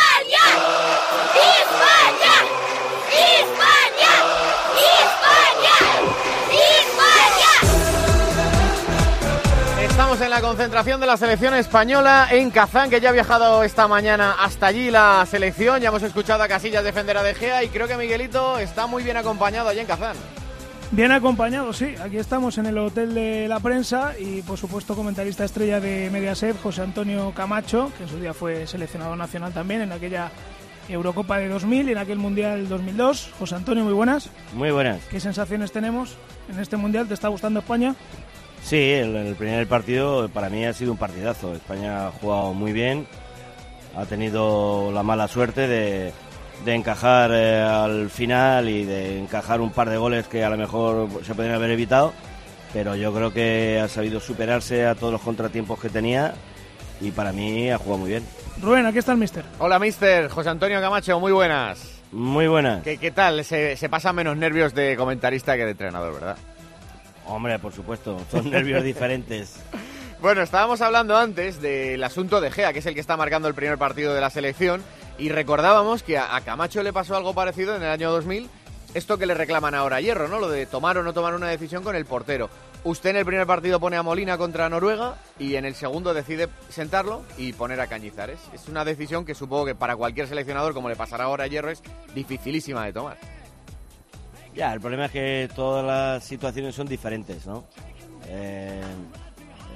[1.36, 2.34] ¡España!
[3.12, 3.39] ¡España!
[3.39, 3.79] ¡España!
[10.00, 13.86] Estamos en la concentración de la selección española en Kazán, que ya ha viajado esta
[13.86, 15.82] mañana hasta allí la selección.
[15.82, 19.04] Ya hemos escuchado a Casillas defender a De Gea y creo que Miguelito está muy
[19.04, 20.16] bien acompañado allí en Kazán.
[20.92, 21.96] Bien acompañado, sí.
[22.02, 26.58] Aquí estamos en el Hotel de la Prensa y, por supuesto, comentarista estrella de Mediaset,
[26.62, 30.32] José Antonio Camacho, que en su día fue seleccionado nacional también en aquella
[30.88, 33.34] Eurocopa de 2000 y en aquel Mundial 2002.
[33.38, 34.30] José Antonio, muy buenas.
[34.54, 35.02] Muy buenas.
[35.12, 36.16] ¿Qué sensaciones tenemos
[36.50, 37.10] en este Mundial?
[37.10, 37.96] ¿Te está gustando España?
[38.63, 41.54] Sí, el, el primer partido para mí ha sido un partidazo.
[41.54, 43.08] España ha jugado muy bien,
[43.95, 46.13] ha tenido la mala suerte de,
[46.65, 50.58] de encajar eh, al final y de encajar un par de goles que a lo
[50.58, 52.13] mejor se podrían haber evitado,
[52.74, 56.34] pero yo creo que ha sabido superarse a todos los contratiempos que tenía
[57.02, 58.24] y para mí ha jugado muy bien.
[58.62, 59.45] Rubén, aquí está el mister.
[59.58, 60.28] Hola, mister.
[60.30, 62.02] José Antonio Camacho, muy buenas.
[62.12, 62.84] Muy buenas.
[62.84, 63.43] ¿Qué, qué tal?
[63.45, 66.38] Se, se pasan menos nervios de comentarista que de entrenador, ¿verdad?
[67.30, 69.56] Hombre, por supuesto, son nervios diferentes.
[70.22, 73.54] Bueno, estábamos hablando antes del asunto de Gea, que es el que está marcando el
[73.54, 74.84] primer partido de la selección,
[75.18, 78.50] y recordábamos que a, Camacho le pasó algo parecido en el año 2000,
[78.96, 80.39] esto que le reclaman ahora a Hierro, ¿no?
[80.39, 82.50] Lo de tomar o no tomar una decisión con el portero.
[82.84, 86.50] Usted en el primer partido pone a Molina contra Noruega y en el segundo decide
[86.68, 88.42] sentarlo y poner a Cañizares.
[88.54, 91.72] Es una decisión que supongo que para cualquier seleccionador, como le pasará ahora a Hierro,
[91.72, 91.82] es
[92.13, 93.38] dificilísima de tomar.
[94.60, 97.63] Ya, el problema es que todas las situaciones son diferentes, ¿no?
[98.28, 98.82] Eh,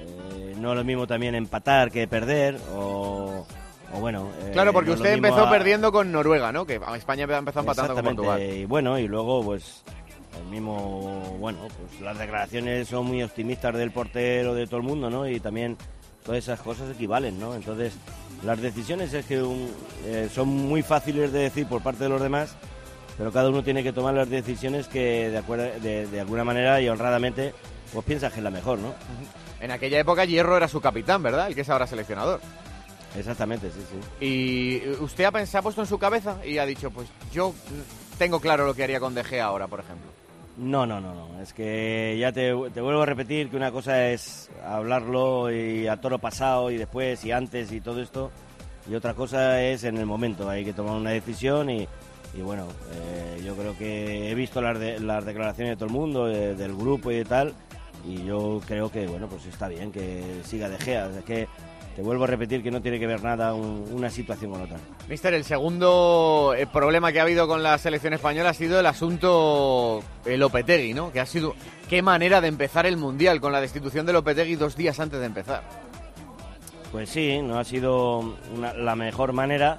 [0.00, 3.46] eh, no es lo mismo también empatar que perder, o,
[3.94, 4.28] o bueno...
[4.42, 6.66] eh, Claro, porque no usted empezó a- perdiendo con Noruega, ¿no?
[6.66, 8.42] Que España empezó empatando con Portugal.
[8.42, 9.82] Y bueno, y luego pues
[10.38, 15.08] el mismo, bueno, pues las declaraciones son muy optimistas del portero, de todo el mundo,
[15.08, 15.26] ¿no?
[15.26, 15.76] Y también
[16.24, 17.54] todas esas cosas equivalen, ¿no?
[17.54, 17.94] Entonces,
[18.44, 19.72] las decisiones es que un-
[20.04, 22.54] eh, son muy fáciles de decir por parte de los demás,
[23.18, 26.80] pero cada uno tiene que tomar las decisiones que de, acuerdo, de, de alguna manera
[26.80, 27.54] y honradamente
[27.92, 28.92] pues piensas que es la mejor, ¿no?
[29.60, 31.46] En aquella época Hierro era su capitán, ¿verdad?
[31.48, 32.40] El que es ahora seleccionador.
[33.16, 34.24] Exactamente, sí, sí.
[34.26, 37.54] Y usted ha, pens- se ha puesto en su cabeza y ha dicho, pues yo
[38.18, 40.10] tengo claro lo que haría con De Gea ahora, por ejemplo.
[40.56, 41.40] No, no, no, no.
[41.40, 46.00] Es que ya te, te, vuelvo a repetir que una cosa es hablarlo y a
[46.00, 48.30] toro pasado y después y antes y todo esto.
[48.90, 50.48] Y otra cosa es en el momento.
[50.48, 51.88] Hay que tomar una decisión y,
[52.36, 55.92] y bueno, eh, yo creo que he visto las, de, las declaraciones de todo el
[55.92, 57.54] mundo, de, del grupo y de tal.
[58.06, 61.08] Y yo creo que, bueno, pues está bien que siga De Gea.
[61.16, 61.48] Es que
[61.96, 64.78] te vuelvo a repetir que no tiene que ver nada un, una situación con otra.
[65.08, 68.86] Mister, el segundo eh, problema que ha habido con la selección española ha sido el
[68.86, 71.12] asunto Lopetegui, ¿no?
[71.12, 71.54] Que ha sido
[71.88, 75.26] qué manera de empezar el Mundial con la destitución de Lopetegui dos días antes de
[75.26, 75.62] empezar.
[76.92, 79.78] Pues sí, no ha sido una, la mejor manera.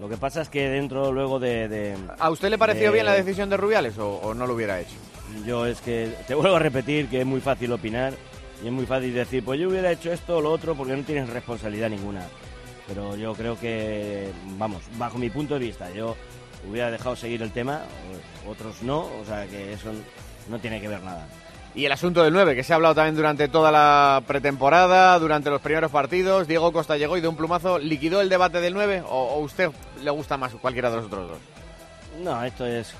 [0.00, 1.68] Lo que pasa es que dentro luego de...
[1.68, 4.54] de ¿A usted le pareció de, bien la decisión de Rubiales o, o no lo
[4.54, 4.94] hubiera hecho?
[5.44, 8.14] Yo es que te vuelvo a repetir que es muy fácil opinar
[8.62, 11.02] y es muy fácil decir, pues yo hubiera hecho esto o lo otro porque no
[11.02, 12.22] tienes responsabilidad ninguna.
[12.86, 16.16] Pero yo creo que, vamos, bajo mi punto de vista, yo
[16.68, 17.82] hubiera dejado seguir el tema,
[18.48, 19.92] otros no, o sea que eso
[20.48, 21.28] no tiene que ver nada.
[21.78, 25.48] Y el asunto del 9, que se ha hablado también durante toda la pretemporada, durante
[25.48, 26.48] los primeros partidos.
[26.48, 29.70] Diego Costa llegó y de un plumazo liquidó el debate del 9, o, o usted
[30.02, 31.38] le gusta más cualquiera de los otros dos?
[32.20, 32.92] No, esto es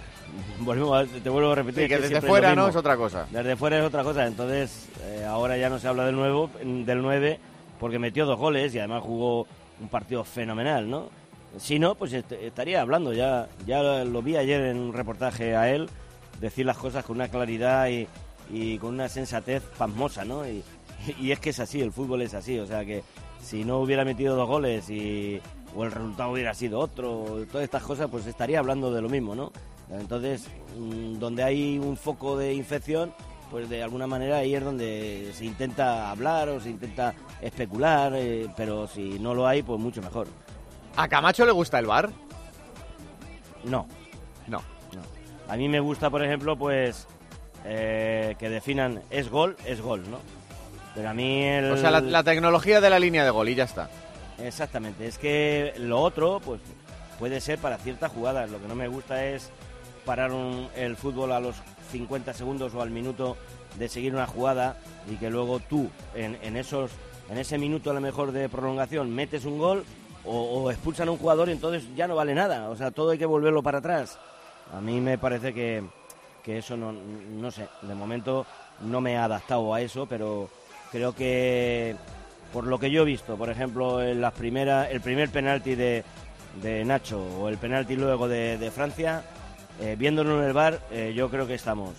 [0.60, 3.26] volvemos a, te vuelvo a repetir sí, que, que desde fuera no es otra cosa.
[3.32, 7.02] Desde fuera es otra cosa entonces eh, ahora ya no se habla del nuevo del
[7.02, 7.40] 9
[7.80, 9.48] porque metió dos goles y además jugó
[9.80, 11.08] un partido fenomenal no
[11.56, 15.68] si no pues est estaría hablando ya ya lo vi ayer en un reportaje a
[15.68, 15.88] él
[16.40, 18.06] decir las cosas con una claridad y,
[18.50, 20.62] y con una sensatez pasmosa no y,
[21.20, 23.02] y es que es así el fútbol es así o sea que
[23.42, 25.40] si no hubiera metido dos goles y
[25.76, 29.34] o el resultado hubiera sido otro todas estas cosas pues estaría hablando de lo mismo
[29.34, 29.52] no
[29.90, 30.46] entonces,
[30.78, 33.12] mm, donde hay un foco de infección,
[33.50, 38.48] pues de alguna manera ahí es donde se intenta hablar o se intenta especular, eh,
[38.56, 40.28] pero si no lo hay, pues mucho mejor.
[40.96, 42.10] ¿A Camacho le gusta el bar?
[43.64, 43.86] No.
[44.46, 44.58] No.
[44.58, 45.02] no.
[45.52, 47.06] A mí me gusta, por ejemplo, pues
[47.64, 50.18] eh, que definan es gol, es gol, ¿no?
[50.94, 51.70] Pero a mí el...
[51.70, 53.88] O sea, la, la tecnología de la línea de gol y ya está.
[54.42, 55.06] Exactamente.
[55.06, 56.60] Es que lo otro, pues
[57.18, 58.50] puede ser para ciertas jugadas.
[58.50, 59.50] Lo que no me gusta es
[60.04, 61.56] parar un, el fútbol a los
[61.92, 63.36] 50 segundos o al minuto
[63.78, 64.76] de seguir una jugada
[65.10, 66.90] y que luego tú en, en esos
[67.30, 69.84] en ese minuto a lo mejor de prolongación metes un gol
[70.24, 72.70] o, o, expulsan a un jugador y entonces ya no vale nada.
[72.70, 74.18] O sea, todo hay que volverlo para atrás.
[74.74, 75.84] A mí me parece que,
[76.42, 78.46] que eso no, no sé, de momento
[78.82, 80.48] no me ha adaptado a eso, pero
[80.90, 81.96] creo que
[82.52, 86.04] por lo que yo he visto, por ejemplo, en las primeras, el primer penalti de,
[86.62, 89.22] de Nacho o el penalti luego de, de Francia,
[89.80, 91.90] eh, viéndolo en el bar, eh, yo creo que estamos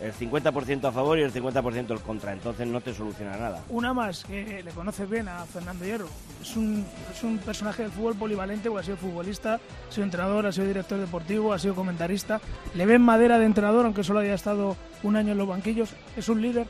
[0.00, 3.64] el 50% a favor y el 50% en contra, entonces no te soluciona nada.
[3.68, 6.08] Una más, que le conoces bien a Fernando Hierro,
[6.40, 10.46] es un, es un personaje del fútbol polivalente, porque ha sido futbolista, ha sido entrenador,
[10.46, 12.40] ha sido director deportivo, ha sido comentarista,
[12.74, 16.28] le ven madera de entrenador, aunque solo haya estado un año en los banquillos, es
[16.28, 16.66] un líder.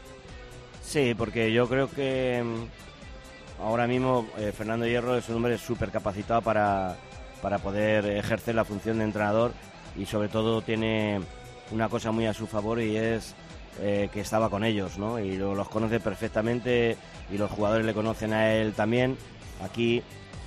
[0.82, 5.90] Sí, porque yo creo que mm, ahora mismo eh, Fernando Hierro es un hombre súper
[5.90, 6.96] capacitado para,
[7.42, 9.52] para poder ejercer la función de entrenador
[9.96, 11.20] y sobre todo tiene
[11.70, 13.34] una cosa muy a su favor y es
[13.80, 15.18] eh, que estaba con ellos, ¿no?
[15.18, 16.96] Y lo, los conoce perfectamente
[17.32, 19.16] y los jugadores le conocen a él también.
[19.62, 20.02] Aquí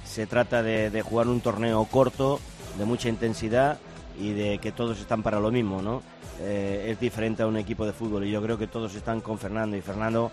[0.05, 2.39] se trata de, jugar un torneo corto,
[2.77, 3.77] de mucha intensidad
[4.19, 6.01] y de que todos están para lo mismo, ¿no?
[6.41, 9.37] Eh, es diferente a un equipo de fútbol y yo creo que todos están con
[9.37, 10.31] Fernando y Fernando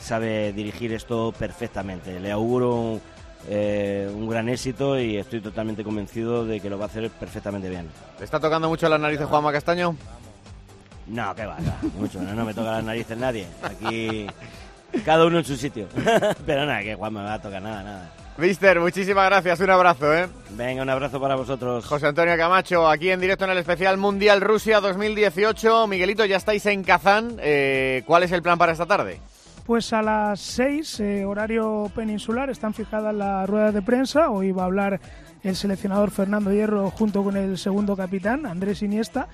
[0.00, 2.18] sabe dirigir esto perfectamente.
[2.18, 3.00] Le auguro un,
[3.48, 7.68] eh, un gran éxito y estoy totalmente convencido de que lo va a hacer perfectamente
[7.68, 7.88] bien.
[8.18, 9.94] ¿Te está tocando mucho las narices Juanma Castaño?
[11.10, 11.58] No, que va,
[11.98, 13.46] mucho, no, no me toca las narices nadie.
[13.62, 14.26] Aquí
[15.04, 15.88] cada uno en su sitio.
[16.46, 18.10] Pero nada, que Juan me va a tocar nada, nada.
[18.38, 20.28] Mister, muchísimas gracias, un abrazo, ¿eh?
[20.50, 21.84] Venga, un abrazo para vosotros.
[21.84, 25.88] José Antonio Camacho, aquí en directo en el especial Mundial Rusia 2018.
[25.88, 27.36] Miguelito, ya estáis en Kazán.
[27.40, 29.20] Eh, ¿Cuál es el plan para esta tarde?
[29.66, 34.30] Pues a las 6, eh, horario peninsular, están fijadas las ruedas de prensa.
[34.30, 35.00] Hoy va a hablar
[35.42, 39.28] el seleccionador Fernando Hierro junto con el segundo capitán, Andrés Iniesta.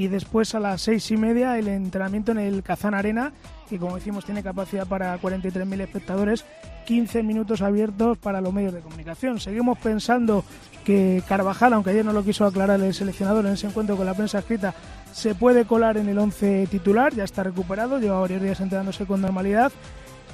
[0.00, 3.34] Y después a las seis y media el entrenamiento en el Kazán Arena,
[3.68, 6.46] que como decimos tiene capacidad para 43.000 espectadores,
[6.86, 9.40] 15 minutos abiertos para los medios de comunicación.
[9.40, 10.42] Seguimos pensando
[10.86, 14.14] que Carvajal, aunque ayer no lo quiso aclarar el seleccionador en ese encuentro con la
[14.14, 14.74] prensa escrita,
[15.12, 19.20] se puede colar en el 11 titular, ya está recuperado, lleva varios días entrenándose con
[19.20, 19.70] normalidad.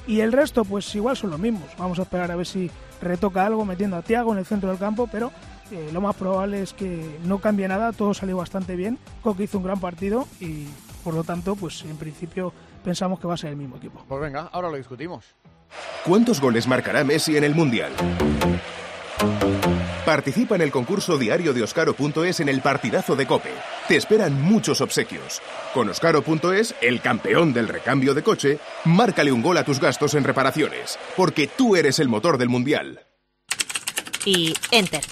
[0.07, 1.68] Y el resto, pues igual son los mismos.
[1.76, 2.70] Vamos a esperar a ver si
[3.02, 5.33] retoca algo metiendo a Tiago en el centro del campo, pero
[5.70, 8.98] eh, lo más probable es que no cambie nada, todo salió bastante bien.
[9.22, 10.66] Coque hizo un gran partido y
[11.05, 12.52] por lo tanto, pues en principio
[12.85, 14.05] pensamos que va a ser el mismo equipo.
[14.09, 15.24] Pues venga, ahora lo discutimos.
[16.05, 17.92] ¿Cuántos goles marcará Messi en el Mundial?
[20.05, 23.50] Participa en el concurso diario de Oscaro.es en el partidazo de Cope.
[23.88, 25.42] te esperan muchos obsequios.
[25.74, 30.22] Con Oscaro.es, el campeón del recambio de coche, márcale un gol a tus gastos en
[30.22, 33.00] reparaciones, porque tú eres el motor del Mundial.
[34.24, 35.02] Y enter.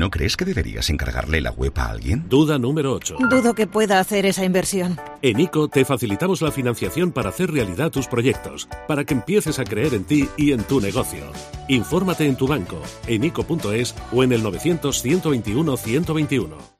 [0.00, 2.24] ¿No crees que deberías encargarle la web a alguien?
[2.26, 3.18] Duda número 8.
[3.28, 4.98] Dudo que pueda hacer esa inversión.
[5.20, 9.64] En ICO te facilitamos la financiación para hacer realidad tus proyectos, para que empieces a
[9.64, 11.30] creer en ti y en tu negocio.
[11.68, 16.79] Infórmate en tu banco, en ICO.es o en el 900 121 121.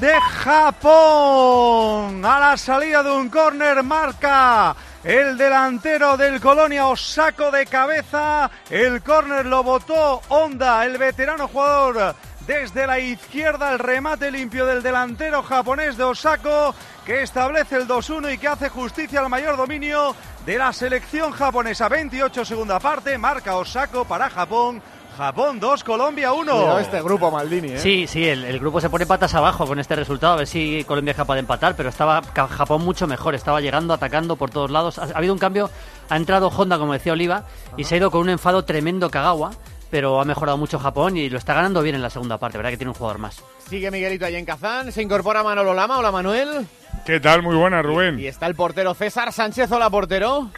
[0.00, 2.24] de Japón.
[2.24, 8.50] A la salida de un córner marca el delantero del Colonia Osako de cabeza.
[8.70, 12.14] El córner lo botó Honda, el veterano jugador.
[12.46, 18.34] Desde la izquierda el remate limpio del delantero japonés de Osako que establece el 2-1
[18.34, 21.88] y que hace justicia al mayor dominio de la selección japonesa.
[21.88, 24.82] 28 segunda parte, marca Osako para Japón.
[25.20, 26.50] Japón 2, Colombia 1.
[26.50, 27.78] Cuidado este grupo Maldini, ¿eh?
[27.78, 30.82] Sí, sí, el, el grupo se pone patas abajo con este resultado, a ver si
[30.84, 34.70] Colombia es capaz de empatar, pero estaba Japón mucho mejor, estaba llegando, atacando por todos
[34.70, 34.98] lados.
[34.98, 35.68] Ha, ha habido un cambio,
[36.08, 37.44] ha entrado Honda, como decía Oliva,
[37.76, 39.50] y se ha ido con un enfado tremendo Kagawa,
[39.90, 42.70] pero ha mejorado mucho Japón y lo está ganando bien en la segunda parte, verdad
[42.70, 43.44] que tiene un jugador más.
[43.68, 44.90] Sigue Miguelito allí en Kazán.
[44.90, 45.98] Se incorpora Manolo Lama.
[45.98, 46.66] Hola, Manuel.
[47.04, 47.42] ¿Qué tal?
[47.42, 48.18] Muy buena, Rubén.
[48.18, 49.70] Y está el portero César Sánchez.
[49.70, 50.50] Hola, portero.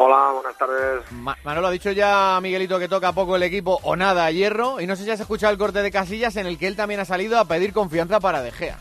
[0.00, 1.10] Hola, buenas tardes.
[1.10, 4.80] Ma- Manolo ha dicho ya Miguelito que toca poco el equipo o nada a hierro.
[4.80, 7.00] Y no sé si has escuchado el corte de Casillas en el que él también
[7.00, 8.78] ha salido a pedir confianza para De Gea.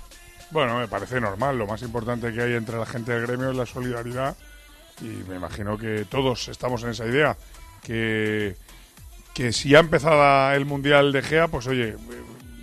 [0.52, 1.58] Bueno, me parece normal.
[1.58, 4.36] Lo más importante que hay entre la gente del gremio es la solidaridad.
[5.02, 7.36] Y me imagino que todos estamos en esa idea.
[7.84, 8.56] Que,
[9.34, 11.96] que si ha empezado el Mundial de Gea, pues oye,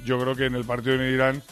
[0.04, 1.42] yo creo que en el partido en Irán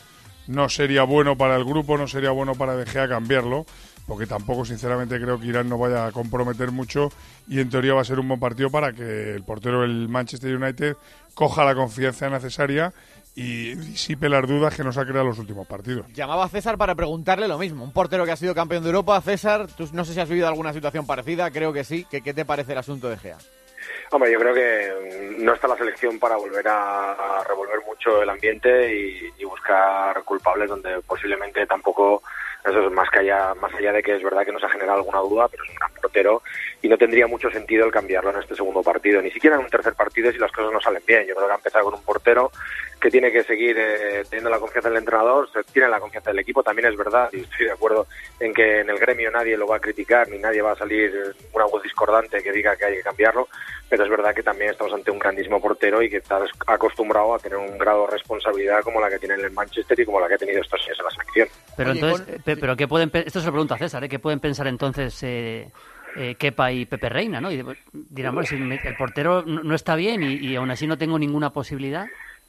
[0.46, 3.66] no sería bueno para el grupo, no sería bueno para De Gea cambiarlo.
[4.06, 7.10] Porque tampoco, sinceramente, creo que Irán no vaya a comprometer mucho.
[7.48, 10.54] Y en teoría va a ser un buen partido para que el portero del Manchester
[10.56, 10.96] United
[11.34, 12.92] coja la confianza necesaria
[13.34, 16.06] y disipe las dudas que nos ha creado los últimos partidos.
[16.12, 17.84] Llamaba a César para preguntarle lo mismo.
[17.84, 19.20] Un portero que ha sido campeón de Europa.
[19.20, 21.50] César, tú no sé si has vivido alguna situación parecida.
[21.50, 22.06] Creo que sí.
[22.10, 23.38] ¿Qué, qué te parece el asunto de Gea?
[24.10, 28.28] Hombre, yo creo que no está la selección para volver a, a revolver mucho el
[28.28, 32.22] ambiente y, y buscar culpables donde posiblemente tampoco
[32.64, 34.98] eso es más que allá, más allá de que es verdad que nos ha generado
[34.98, 36.42] alguna duda, pero es un gran portero
[36.82, 39.70] y no tendría mucho sentido el cambiarlo en este segundo partido, ni siquiera en un
[39.70, 41.24] tercer partido si las cosas no salen bien.
[41.28, 42.50] Yo creo que ha empezado con un portero
[43.00, 46.38] que tiene que seguir eh, teniendo la confianza del entrenador, se tiene la confianza del
[46.40, 48.06] equipo, también es verdad, y estoy de acuerdo
[48.38, 51.12] en que en el gremio nadie lo va a criticar, ni nadie va a salir
[51.52, 53.48] una voz discordante que diga que hay que cambiarlo,
[53.88, 57.38] pero es verdad que también estamos ante un grandísimo portero y que está acostumbrado a
[57.38, 60.28] tener un grado de responsabilidad como la que tiene en el Manchester y como la
[60.28, 61.48] que ha tenido estos años en la selección.
[61.76, 64.08] Pero Oye, entonces, con- pero ¿qué pueden esto se lo pregunta a César, ¿eh?
[64.08, 65.68] ¿qué pueden pensar entonces eh,
[66.16, 67.50] eh, Kepa y Pepe Reina, ¿no?
[67.50, 71.50] Y dirán, si el portero no, está bien y, y aún así no tengo ninguna
[71.50, 72.06] posibilidad.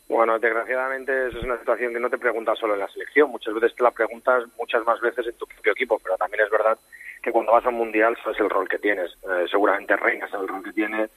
[0.09, 3.53] Bueno, desgraciadamente eso es una situación que no te preguntas solo en la selección, muchas
[3.53, 6.77] veces te la preguntas muchas más veces en tu propio equipo, pero también es verdad
[7.21, 9.11] que cuando vas a un mundial sabes el rol que tienes.
[9.23, 11.07] Eh, seguramente Reina sabe el rol que tiene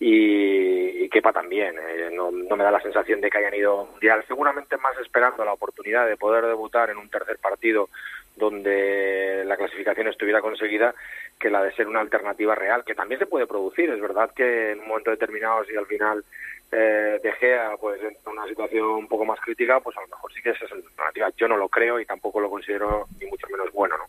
[0.00, 1.76] y, y Kepa también.
[1.78, 4.76] Eh, no, no me da la sensación de que hayan ido a un mundial, seguramente
[4.76, 7.88] más esperando la oportunidad de poder debutar en un tercer partido
[8.36, 10.94] donde la clasificación estuviera conseguida
[11.38, 13.90] que la de ser una alternativa real, que también se puede producir.
[13.90, 16.24] Es verdad que en un momento determinado, si al final
[16.70, 20.32] eh, De Gea pues, en una situación un poco más crítica, pues a lo mejor
[20.32, 21.30] sí que esa es la alternativa.
[21.36, 24.04] Yo no lo creo y tampoco lo considero ni mucho menos bueno, ¿no?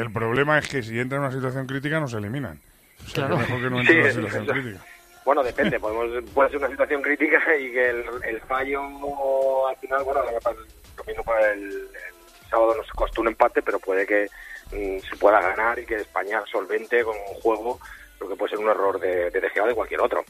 [0.00, 2.58] El problema es que si entra en una situación crítica nos eliminan.
[3.04, 3.34] O sea, Claro.
[3.36, 4.84] que mejor que no Sí, entre en una situación eso- crítica.
[5.24, 5.78] Bueno, depende.
[5.78, 10.20] Podemos, puede ser una situación crítica y que el, el fallo al final, bueno,
[10.96, 11.90] lo mismo para el, el
[12.52, 14.28] sábado nos costó un empate, pero puede que
[14.72, 17.80] mm, se pueda ganar y que España solvente con un juego
[18.20, 20.24] lo que puede ser un error de, de Gea o de cualquier otro.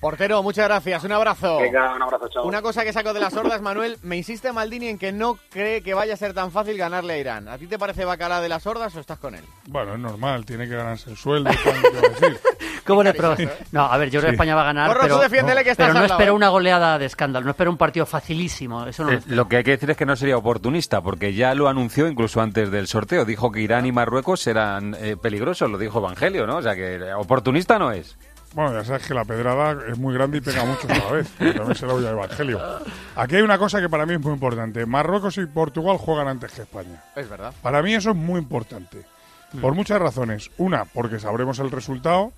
[0.00, 1.04] Portero, muchas gracias.
[1.04, 1.60] Un abrazo.
[1.60, 2.44] Venga, un abrazo, chao.
[2.44, 5.80] Una cosa que saco de las sordas, Manuel, me insiste Maldini en que no cree
[5.80, 7.46] que vaya a ser tan fácil ganarle a Irán.
[7.46, 9.44] ¿A ti te parece bacala de las sordas o estás con él?
[9.68, 11.50] Bueno, es normal, tiene que ganarse el sueldo.
[12.86, 13.36] ¿Cómo le pro-
[13.72, 14.34] No, a ver, yo creo que.
[14.34, 16.36] España va a ganar, Corro, pero, defiéndele que estás pero no al lado, espero ¿eh?
[16.36, 18.86] una goleada de escándalo, no espero un partido facilísimo.
[18.86, 21.34] Eso no lo Eh, Lo que hay que decir es que no sería oportunista, porque
[21.34, 23.24] ya lo anunció incluso antes del sorteo.
[23.24, 26.56] Dijo que Irán y Marruecos eran eh, peligrosos, lo dijo Evangelio, ¿no?
[26.56, 28.16] O sea que oportunista no es.
[28.54, 31.32] Bueno, ya sabes que la pedrada es muy grande y pega mucho a la vez.
[31.38, 32.60] pero También se lo oye al Evangelio.
[33.16, 34.84] Aquí hay una cosa que para mí es muy importante.
[34.84, 37.02] Marruecos y Portugal juegan antes que España.
[37.16, 37.54] Es verdad.
[37.62, 39.06] Para mí eso es muy importante.
[39.58, 40.50] Por muchas razones.
[40.58, 42.32] Una, porque sabremos el resultado.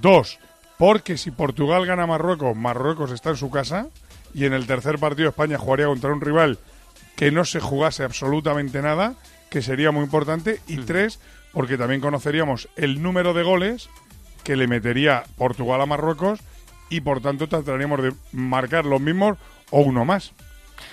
[0.00, 0.38] Dos,
[0.78, 3.88] porque si Portugal gana a Marruecos, Marruecos está en su casa.
[4.32, 6.58] Y en el tercer partido España jugaría contra un rival
[7.14, 9.14] que no se jugase absolutamente nada,
[9.48, 10.60] que sería muy importante.
[10.66, 11.20] Y tres,
[11.52, 13.88] porque también conoceríamos el número de goles
[14.42, 16.40] que le metería Portugal a Marruecos
[16.90, 19.38] y por tanto trataríamos de marcar los mismos
[19.70, 20.32] o uno más.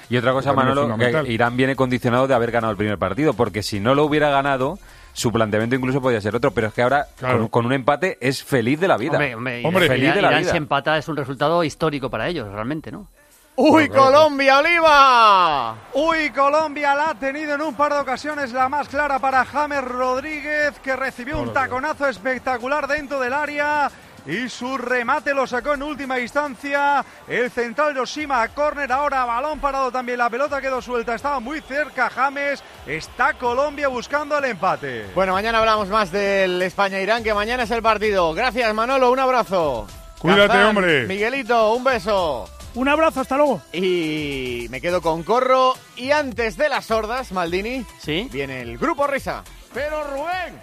[0.09, 1.31] Y otra cosa, Manolo, que.
[1.31, 4.77] Irán viene condicionado de haber ganado el primer partido, porque si no lo hubiera ganado,
[5.13, 8.43] su planteamiento incluso podría ser otro, pero es que ahora con, con un empate es
[8.43, 9.13] feliz de la vida.
[9.13, 10.51] Hombre, hombre, feliz Irán, de la Irán vida.
[10.51, 13.07] si empata es un resultado histórico para ellos, realmente, ¿no?
[13.55, 15.75] ¡Uy, Colombia, Oliva!
[15.93, 19.83] Uy, Colombia la ha tenido en un par de ocasiones la más clara para James
[19.83, 23.91] Rodríguez, que recibió un taconazo espectacular dentro del área.
[24.25, 27.03] Y su remate lo sacó en última instancia.
[27.27, 28.91] El central Yoshima a córner.
[28.91, 30.17] Ahora balón parado también.
[30.19, 31.15] La pelota quedó suelta.
[31.15, 32.63] Estaba muy cerca James.
[32.85, 35.07] Está Colombia buscando el empate.
[35.15, 38.33] Bueno, mañana hablamos más del España-Irán, que mañana es el partido.
[38.33, 39.87] Gracias, Manolo, un abrazo.
[40.19, 41.07] Cuídate, hombre.
[41.07, 42.47] Miguelito, un beso.
[42.73, 43.61] Un abrazo, hasta luego.
[43.73, 45.73] Y me quedo con Corro.
[45.95, 48.29] Y antes de las sordas, Maldini, ¿Sí?
[48.31, 49.43] viene el grupo Risa.
[49.73, 50.61] Pero Rubén,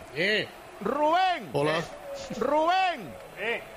[0.80, 1.80] Rubén, Hola.
[2.38, 3.12] Rubén,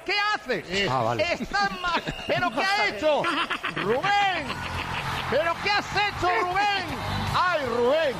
[0.05, 0.89] ¿qué haces?
[0.89, 1.23] Ah, vale.
[1.33, 2.01] Estás más...
[2.27, 3.23] ¿Pero qué ha hecho?
[3.75, 4.47] Rubén,
[5.29, 6.85] ¿pero qué has hecho, Rubén?
[7.35, 8.15] ¡Ay, Rubén!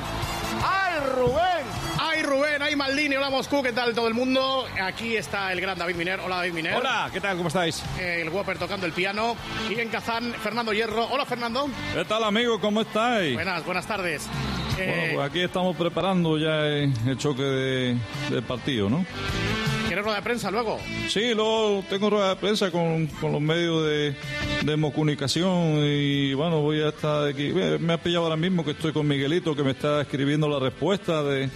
[0.64, 1.66] ¡Ay, Rubén!
[1.98, 4.66] Ay, Rubén, ay, Maldini, hola Moscú, ¿qué tal todo el mundo?
[4.82, 6.20] Aquí está el gran David Miner.
[6.20, 6.74] Hola, David Miner.
[6.74, 7.36] Hola, ¿qué tal?
[7.36, 7.82] ¿Cómo estáis?
[7.98, 9.36] El Whopper tocando el piano.
[9.70, 11.06] Y en Kazán, Fernando Hierro.
[11.06, 11.68] Hola, Fernando.
[11.94, 12.60] ¿Qué tal, amigo?
[12.60, 13.34] ¿Cómo estáis?
[13.34, 14.28] Buenas, buenas tardes.
[14.76, 17.96] Bueno, Eh, pues aquí estamos preparando ya el, choque de,
[18.30, 19.04] del partido, ¿no?
[20.02, 20.80] ¿Quieres rueda de prensa luego?
[21.08, 24.14] Sí, luego tengo rueda de prensa con, con los medios de,
[24.64, 27.52] de comunicación y bueno, voy a estar aquí.
[27.78, 31.22] Me ha pillado ahora mismo que estoy con Miguelito que me está escribiendo la respuesta
[31.22, 31.48] de...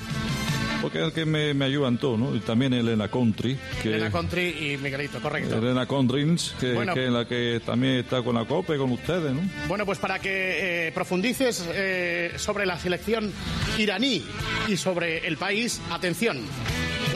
[0.80, 2.36] Porque es el que me, me ayuda en todo, ¿no?
[2.36, 3.58] Y también Elena Country.
[3.82, 5.56] Que, Elena Country y Miguelito, correcto.
[5.56, 6.94] Elena Country, que, Bueno.
[6.94, 9.40] que es la que también está con la COPE, con ustedes, ¿no?
[9.66, 13.32] Bueno, pues para que eh, profundices eh, sobre la selección
[13.78, 14.22] iraní
[14.68, 16.42] y sobre el país, atención.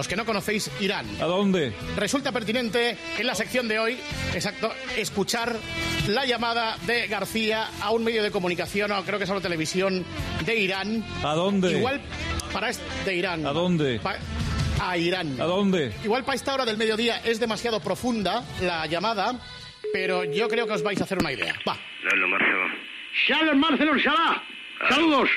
[0.01, 1.05] Los que no conocéis Irán.
[1.21, 1.75] ¿A dónde?
[1.95, 3.99] Resulta pertinente en la sección de hoy,
[4.33, 5.55] exacto, escuchar
[6.09, 9.43] la llamada de García a un medio de comunicación, o creo que es a la
[9.43, 10.03] televisión
[10.47, 11.05] de Irán.
[11.23, 11.73] ¿A dónde?
[11.73, 12.01] Igual
[12.51, 13.47] para este de Irán.
[13.47, 14.01] ¿A dónde?
[14.01, 14.17] Pa
[14.81, 15.39] a Irán.
[15.39, 15.93] ¿A dónde?
[16.03, 19.39] Igual para esta hora del mediodía es demasiado profunda la llamada,
[19.93, 21.55] pero yo creo que os vais a hacer una idea.
[21.69, 21.77] Va.
[22.05, 22.69] Lalo Marcelo.
[23.27, 24.43] Shalom Marcelo, Shalá.
[24.81, 24.89] Ah.
[24.89, 25.29] Saludos.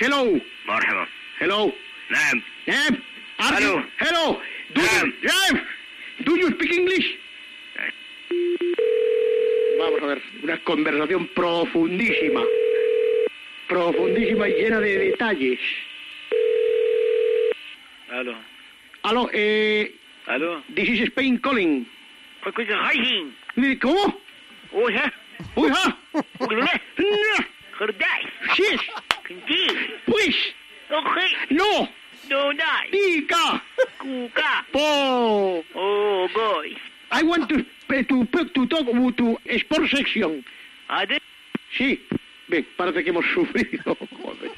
[0.00, 0.40] Hello.
[0.64, 1.06] Marcelo.
[1.38, 1.74] Hello.
[2.08, 2.42] Nam.
[2.66, 3.10] Nam.
[3.40, 3.76] Are Hello.
[3.76, 4.40] You, hello.
[6.24, 7.18] Do, you, speak English?
[9.78, 12.42] Vamos a ver, una conversación profundísima.
[13.66, 15.58] Profundísima y llena de detalles.
[18.10, 18.36] Aló.
[19.04, 19.94] Aló, eh...
[20.26, 20.62] Aló.
[20.74, 21.88] This is Spain calling.
[23.80, 24.20] ¿Cómo?
[24.72, 25.12] Uja.
[25.56, 25.98] Uja.
[26.40, 26.80] Uja.
[28.58, 28.80] Yes.
[30.04, 30.36] Pues.
[31.48, 31.99] No.
[32.30, 32.88] Donai.
[32.92, 33.60] Ika.
[33.98, 34.64] Kuka.
[34.72, 35.64] Po.
[35.74, 36.76] Oh, boy.
[37.10, 37.64] I want to,
[38.04, 40.44] to, to talk about to sport section.
[40.88, 41.18] ¿A de?
[41.76, 42.00] Sí.
[42.48, 43.96] Ven, parece que hemos sufrido.
[44.22, 44.50] Joder.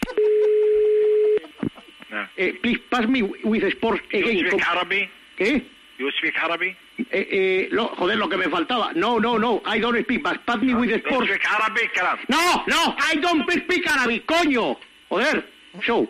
[2.11, 2.29] No.
[2.37, 4.37] Eh, please pass me with sports again.
[4.37, 5.11] You speak Arabic?
[5.39, 5.65] ¿Qué?
[5.99, 6.77] You speak Arabic?
[6.99, 8.93] Eh, eh, lo, joder, lo que me faltaba.
[8.95, 9.63] No, no, no.
[9.65, 11.27] I don't speak, but pass me no, with sports.
[11.27, 12.19] You speak Arabic, caram.
[12.29, 12.95] No, no.
[12.99, 14.77] I don't speak Arabic, coño.
[15.09, 15.45] Joder.
[15.81, 16.07] Show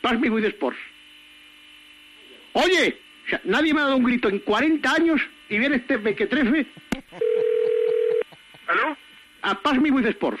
[0.00, 0.78] pas me voy de sports.
[2.52, 2.96] Oye,
[3.26, 6.66] o sea, nadie me ha dado un grito en 40 años y viene este bequetrefe.
[8.66, 8.96] ¿Aló?
[9.42, 10.40] A Paz Me With Sports.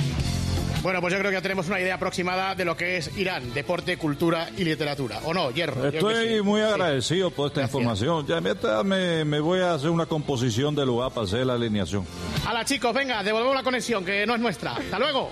[0.81, 3.53] Bueno, pues yo creo que ya tenemos una idea aproximada de lo que es Irán,
[3.53, 5.19] deporte, cultura y literatura.
[5.25, 5.87] ¿O no, Hierro?
[5.87, 6.41] Estoy sí.
[6.41, 6.65] muy Sí.
[6.67, 8.25] agradecido por esta información.
[8.25, 8.41] Ya
[8.83, 12.03] me, me voy a hacer una composición del lugar para hacer la alineación.
[12.47, 14.71] Hala, chicos, venga, devolvemos la conexión, que no es nuestra.
[14.73, 15.29] Hasta luego.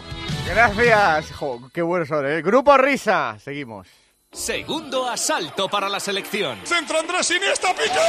[0.47, 1.31] Gracias.
[1.31, 2.43] Jo, qué buenos son, ¿eh?
[2.43, 3.37] Grupo Risa.
[3.43, 3.87] Seguimos.
[4.31, 6.59] Segundo asalto para la selección.
[6.63, 7.99] Centro Andrés Iniesta, pica.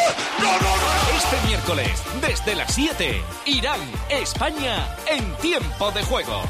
[1.16, 6.42] Este miércoles, desde las 7, Irán, España, en tiempo de juego.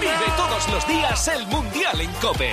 [0.00, 2.52] Vive todos los días el Mundial en Cope.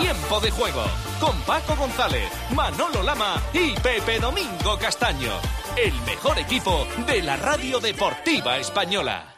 [0.00, 0.84] Tiempo de juego
[1.18, 5.32] con Paco González, Manolo Lama y Pepe Domingo Castaño.
[5.76, 9.37] El mejor equipo de la radio deportiva española.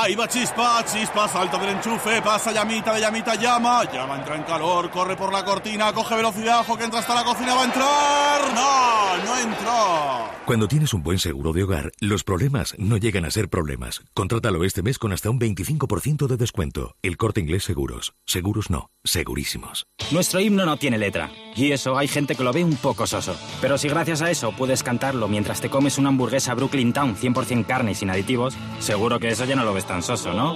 [0.00, 4.44] Ahí va Chispa, Chispa, salta del enchufe, pasa llamita de llamita, llama, llama, entra en
[4.44, 7.64] calor, corre por la cortina, coge velocidad, ojo que entra hasta la cocina, va a
[7.64, 8.54] entrar.
[8.54, 10.38] No, no entró.
[10.46, 14.00] Cuando tienes un buen seguro de hogar, los problemas no llegan a ser problemas.
[14.14, 16.94] Contrátalo este mes con hasta un 25% de descuento.
[17.02, 18.14] El corte inglés seguros.
[18.24, 19.86] Seguros no, segurísimos.
[20.12, 23.36] Nuestro himno no tiene letra, y eso hay gente que lo ve un poco soso.
[23.60, 27.66] Pero si gracias a eso puedes cantarlo mientras te comes una hamburguesa Brooklyn Town 100%
[27.66, 30.54] carne y sin aditivos, seguro que eso ya no lo ves tan soso, ¿no?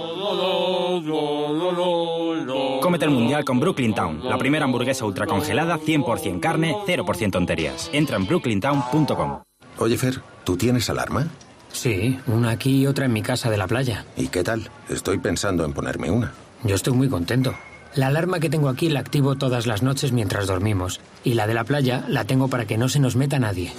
[2.81, 7.89] Cómete el mundial con Brooklyn Town, la primera hamburguesa ultracongelada 100% carne, 0% tonterías.
[7.93, 9.41] Entra en brooklyntown.com.
[9.77, 11.27] Oye, Fer, ¿tú tienes alarma?
[11.71, 14.05] Sí, una aquí y otra en mi casa de la playa.
[14.15, 14.69] ¿Y qué tal?
[14.89, 16.33] Estoy pensando en ponerme una.
[16.63, 17.55] Yo estoy muy contento.
[17.95, 20.99] La alarma que tengo aquí la activo todas las noches mientras dormimos.
[21.23, 23.71] Y la de la playa la tengo para que no se nos meta nadie.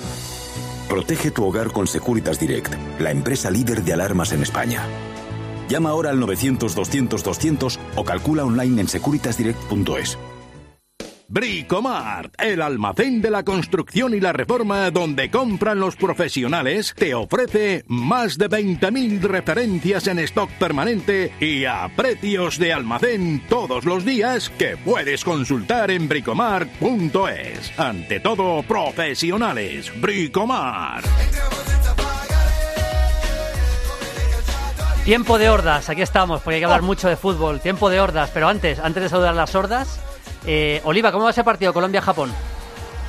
[0.88, 4.82] Protege tu hogar con Securitas Direct, la empresa líder de alarmas en España.
[5.68, 10.18] Llama ahora al 900-200-200 o calcula online en securitasdirect.es.
[11.34, 17.84] Bricomart, el almacén de la construcción y la reforma donde compran los profesionales, te ofrece
[17.88, 24.50] más de 20.000 referencias en stock permanente y a precios de almacén todos los días
[24.50, 27.78] que puedes consultar en bricomart.es.
[27.78, 29.90] Ante todo, profesionales.
[30.00, 31.06] Bricomart.
[35.04, 37.60] Tiempo de hordas, aquí estamos, porque hay que hablar mucho de fútbol.
[37.60, 40.00] Tiempo de hordas, pero antes, antes de saludar a las hordas,
[40.46, 42.32] eh, Oliva, ¿cómo va ese partido Colombia-Japón?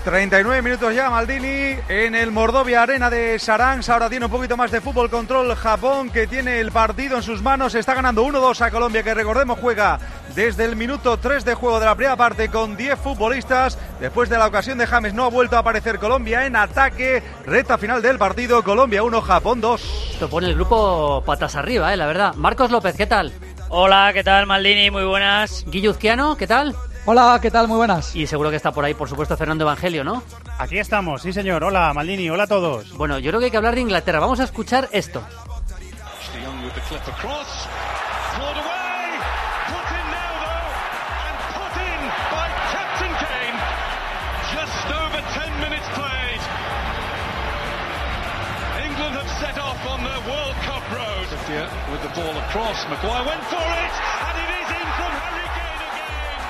[0.04, 3.90] 39 minutos ya, Maldini, en el Mordovia Arena de Saransk.
[3.90, 7.42] Ahora tiene un poquito más de fútbol control Japón, que tiene el partido en sus
[7.42, 7.74] manos.
[7.76, 9.98] Está ganando 1-2 a Colombia, que recordemos juega
[10.36, 13.80] desde el minuto 3 de juego de la primera parte con 10 futbolistas.
[14.00, 17.24] Después de la ocasión de James no ha vuelto a aparecer Colombia en ataque.
[17.46, 20.12] Reta final del partido, Colombia 1, Japón 2.
[20.12, 22.36] Esto pone el grupo patas arriba, eh, la verdad.
[22.36, 23.32] Marcos López, ¿qué tal?
[23.70, 24.92] Hola, ¿qué tal, Maldini?
[24.92, 25.64] Muy buenas.
[25.68, 26.76] Guilluzquiano, ¿qué tal?
[27.06, 27.68] Hola, ¿qué tal?
[27.68, 28.16] Muy buenas.
[28.16, 30.24] Y seguro que está por ahí, por supuesto, Fernando Evangelio, ¿no?
[30.58, 31.64] Aquí estamos, sí señor.
[31.64, 32.92] Hola, Maldini, hola a todos.
[32.98, 34.20] Bueno, yo creo que hay que hablar de Inglaterra.
[34.20, 35.24] Vamos a escuchar esto.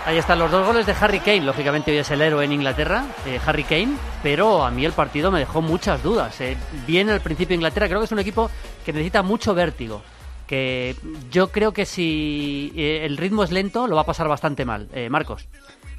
[0.05, 1.41] Ahí están los dos goles de Harry Kane.
[1.41, 5.31] Lógicamente hoy es el héroe en Inglaterra, eh, Harry Kane, pero a mí el partido
[5.31, 6.39] me dejó muchas dudas.
[6.41, 6.55] Eh.
[6.85, 8.51] Bien al principio Inglaterra, creo que es un equipo
[8.85, 10.03] que necesita mucho vértigo.
[10.45, 10.95] Que
[11.31, 14.87] yo creo que si eh, el ritmo es lento, lo va a pasar bastante mal.
[14.93, 15.47] Eh, Marcos.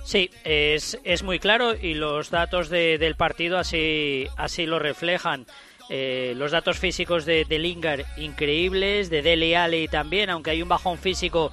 [0.05, 5.47] Sí, es, es muy claro y los datos de- del partido así, así lo reflejan.
[5.89, 10.69] Eh, los datos físicos de, de Lingard increíbles, de Dele Alli también, aunque hay un
[10.69, 11.53] bajón físico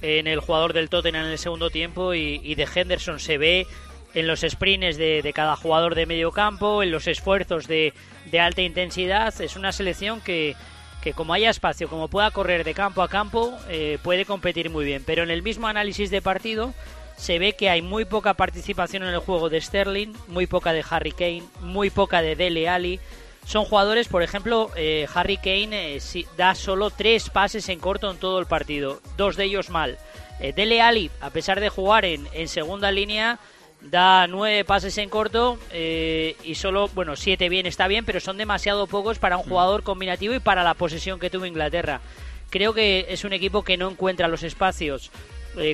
[0.00, 3.66] en el jugador del Tottenham en el segundo tiempo y, y de Henderson se ve
[4.14, 7.92] en los sprints de, de cada jugador de medio campo, en los esfuerzos de,
[8.30, 9.40] de alta intensidad.
[9.40, 10.54] Es una selección que,
[11.02, 14.84] que como haya espacio, como pueda correr de campo a campo, eh, puede competir muy
[14.84, 15.02] bien.
[15.04, 16.74] Pero en el mismo análisis de partido
[17.16, 20.84] se ve que hay muy poca participación en el juego de Sterling, muy poca de
[20.88, 23.00] Harry Kane, muy poca de Dele Alli.
[23.44, 28.16] Son jugadores, por ejemplo, eh, Harry Kane eh, da solo tres pases en corto en
[28.16, 29.98] todo el partido, dos de ellos mal.
[30.40, 33.38] Eh, Dele Alli, a pesar de jugar en, en segunda línea,
[33.80, 38.38] da nueve pases en corto eh, y solo, bueno, siete bien está bien, pero son
[38.38, 42.00] demasiado pocos para un jugador combinativo y para la posesión que tuvo Inglaterra.
[42.48, 45.10] Creo que es un equipo que no encuentra los espacios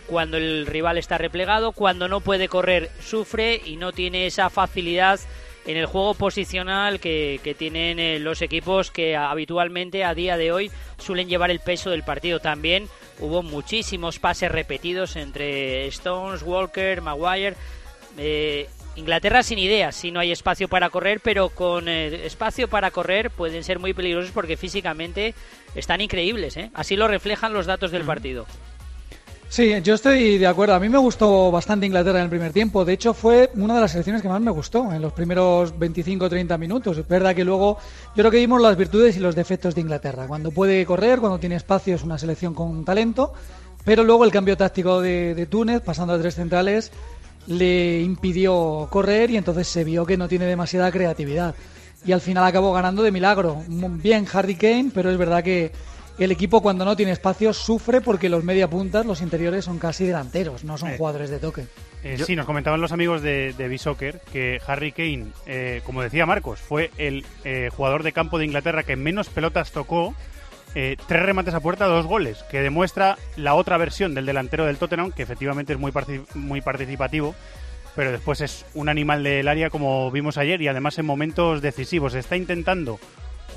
[0.09, 5.21] cuando el rival está replegado, cuando no puede correr sufre y no tiene esa facilidad
[5.69, 10.51] en el juego posicional que, que tienen eh, los equipos que habitualmente a día de
[10.51, 12.41] hoy suelen llevar el peso del partido.
[12.41, 12.89] También
[13.21, 17.55] hubo muchísimos pases repetidos entre Stones, Walker, Maguire.
[18.17, 18.67] Eh,
[18.97, 23.31] Inglaterra sin ideas, si no hay espacio para correr, pero con eh, espacio para correr
[23.31, 25.35] pueden ser muy peligrosos porque físicamente
[25.77, 26.57] están increíbles.
[26.57, 26.71] ¿eh?
[26.75, 28.47] Así lo reflejan los datos del partido.
[29.51, 30.75] Sí, yo estoy de acuerdo.
[30.75, 32.85] A mí me gustó bastante Inglaterra en el primer tiempo.
[32.85, 36.59] De hecho, fue una de las selecciones que más me gustó en los primeros 25-30
[36.59, 36.99] minutos.
[36.99, 37.79] Es verdad que luego
[38.09, 40.27] yo creo que vimos las virtudes y los defectos de Inglaterra.
[40.27, 43.33] Cuando puede correr, cuando tiene espacio, es una selección con talento.
[43.85, 46.93] Pero luego el cambio táctico de, de Túnez, pasando a tres centrales,
[47.47, 51.55] le impidió correr y entonces se vio que no tiene demasiada creatividad.
[52.05, 53.63] Y al final acabó ganando de milagro.
[53.67, 55.73] Bien Harry Kane, pero es verdad que
[56.25, 60.05] el equipo cuando no tiene espacio sufre porque los media puntas, los interiores son casi
[60.07, 60.97] delanteros, no son Eh.
[60.99, 61.67] jugadores de toque.
[62.05, 66.27] Eh, sí, nos comentaban los amigos de, de B-Soccer que Harry Kane, eh, como decía
[66.27, 70.15] Marcos, fue el eh, jugador de campo de Inglaterra que menos pelotas tocó,
[70.75, 74.77] eh, tres remates a puerta, dos goles, que demuestra la otra versión del delantero del
[74.77, 75.79] Tottenham, que efectivamente es
[76.35, 77.35] muy participativo,
[77.97, 82.15] pero después es un animal del área como vimos ayer y además en momentos decisivos.
[82.15, 83.01] Está intentando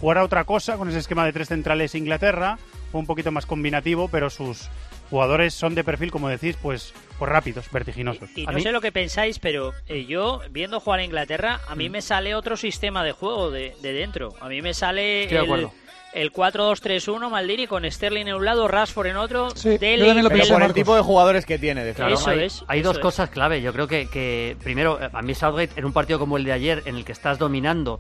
[0.02, 2.58] jugar a otra cosa con ese esquema de tres centrales Inglaterra,
[2.92, 4.70] fue un poquito más combinativo, pero sus
[5.10, 8.30] jugadores son de perfil, como decís, pues, pues rápidos, vertiginosos.
[8.36, 11.90] Y no sé lo que pensáis, pero eh, yo, viendo jugar a Inglaterra, a mí
[11.90, 14.34] me sale otro sistema de juego de, de dentro.
[14.42, 15.68] A mí me sale Estoy el,
[16.14, 20.24] el 4-2-3-1, Maldini, con Sterling en un lado, Rashford en otro, Sí, Dele, yo también
[20.24, 21.84] lo Dele- por el tipo de jugadores que tiene.
[21.84, 23.02] de Claro, Eso hay, es, hay eso dos es.
[23.02, 23.62] cosas clave.
[23.62, 26.54] Yo creo que, que, primero, eh, a mí Southgate en un partido como el de
[26.54, 28.00] ayer, en el que estás dominando,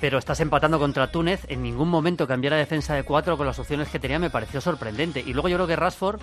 [0.00, 3.58] pero estás empatando contra Túnez, en ningún momento cambiar la defensa de cuatro con las
[3.58, 5.20] opciones que tenía me pareció sorprendente.
[5.24, 6.20] Y luego yo creo que Rashford,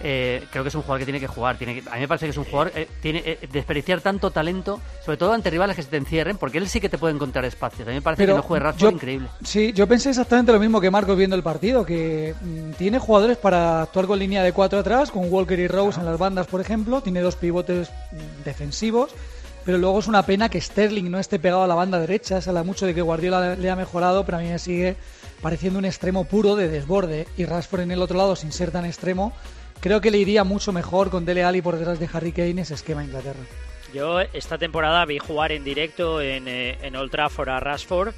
[0.00, 1.56] eh, creo que es un jugador que tiene que jugar.
[1.56, 4.30] Tiene que- a mí me parece que es un jugador, eh, tiene eh, desperdiciar tanto
[4.30, 7.14] talento, sobre todo ante rivales que se te encierren, porque él sí que te puede
[7.14, 7.86] encontrar espacios.
[7.88, 9.28] A mí me parece Pero que no juegue Rashford yo- increíble.
[9.44, 13.36] Sí, yo pensé exactamente lo mismo que Marcos viendo el partido, que mm, tiene jugadores
[13.38, 16.60] para actuar con línea de cuatro atrás, con Walker y Rose en las bandas, por
[16.60, 19.12] ejemplo, tiene dos pivotes mm, defensivos,
[19.64, 22.50] pero luego es una pena que Sterling no esté pegado a la banda derecha, se
[22.50, 24.96] habla mucho de que Guardiola le ha mejorado, pero a mí me sigue
[25.40, 28.84] pareciendo un extremo puro de desborde, y Rashford en el otro lado, sin ser tan
[28.84, 29.32] extremo,
[29.80, 32.74] creo que le iría mucho mejor con Dele Alli por detrás de Harry Kane ese
[32.74, 33.40] esquema a Inglaterra.
[33.92, 38.12] Yo esta temporada vi jugar en directo en, eh, en Old Trafford a Rashford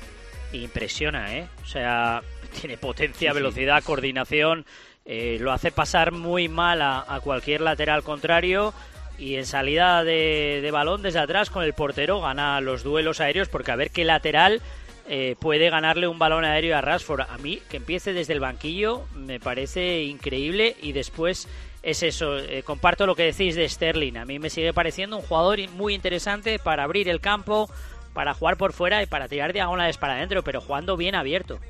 [0.52, 1.48] e impresiona, ¿eh?
[1.62, 2.22] O sea,
[2.60, 4.64] tiene potencia, velocidad, coordinación,
[5.04, 8.72] eh, lo hace pasar muy mal a, a cualquier lateral contrario
[9.18, 13.48] y en salida de, de balón desde atrás con el portero gana los duelos aéreos
[13.48, 14.60] porque a ver qué lateral
[15.08, 17.20] eh, puede ganarle un balón aéreo a Rashford.
[17.20, 21.48] A mí, que empiece desde el banquillo, me parece increíble y después
[21.82, 22.38] es eso.
[22.38, 24.16] eh, comparto lo que decís de Sterling.
[24.16, 27.70] A mí me sigue pareciendo un jugador muy interesante para abrir el campo,
[28.14, 31.60] para jugar por fuera y para tirar diagonales para adentro, pero jugando bien abierto.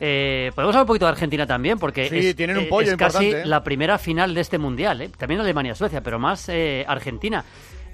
[0.00, 2.90] Eh, podemos hablar un poquito de Argentina también, porque Sí, es, tienen un eh, pollo
[2.92, 3.46] es casi ¿eh?
[3.46, 5.00] la primera final de este mundial.
[5.00, 5.10] ¿eh?
[5.16, 7.44] También Alemania-Suecia, pero más eh, Argentina.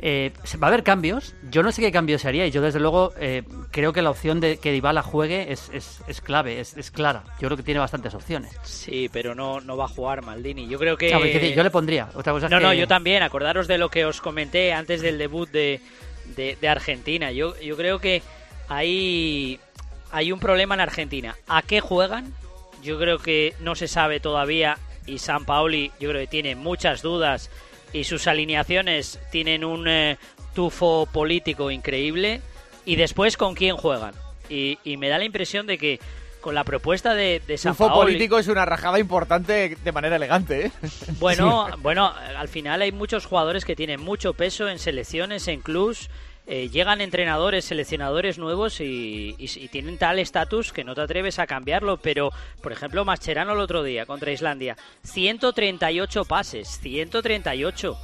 [0.04, 1.32] Eh, va a haber cambios.
[1.48, 4.10] Yo no sé qué cambios se haría y yo desde luego eh, creo que la
[4.10, 7.22] opción de que Dybala juegue es, es, es clave, es, es clara.
[7.40, 8.50] Yo creo que tiene bastantes opciones.
[8.64, 10.66] Sí, pero no, no va a jugar Maldini.
[10.66, 11.08] Yo creo que...
[11.54, 12.08] Yo le pondría.
[12.14, 13.22] Otra cosa No, que- no, yo también.
[13.22, 15.80] Acordaros de lo que os comenté antes del debut de,
[16.34, 17.30] de, de Argentina.
[17.30, 18.22] Yo, yo creo que
[18.68, 19.60] hay,
[20.12, 21.36] hay un problema en Argentina.
[21.48, 22.32] ¿A qué juegan?
[22.82, 27.02] Yo creo que no se sabe todavía y San Paoli yo creo que tiene muchas
[27.02, 27.50] dudas
[27.92, 30.18] y sus alineaciones tienen un eh,
[30.54, 32.40] tufo político increíble.
[32.84, 34.12] Y después con quién juegan.
[34.48, 36.00] Y, y me da la impresión de que
[36.40, 40.16] con la propuesta de, de San Tufo Paoli- político es una rajada importante de manera
[40.16, 40.72] elegante, ¿eh?
[41.20, 46.10] bueno, bueno, al final hay muchos jugadores que tienen mucho peso en selecciones, en clubs.
[46.44, 49.36] Eh, llegan entrenadores, seleccionadores nuevos y,
[49.70, 51.98] tienen tal estatus que no te atreves a cambiarlo.
[51.98, 52.30] Pero,
[52.60, 57.96] por ejemplo, Mascherano el otro día contra Islandia, 138 pases, 138.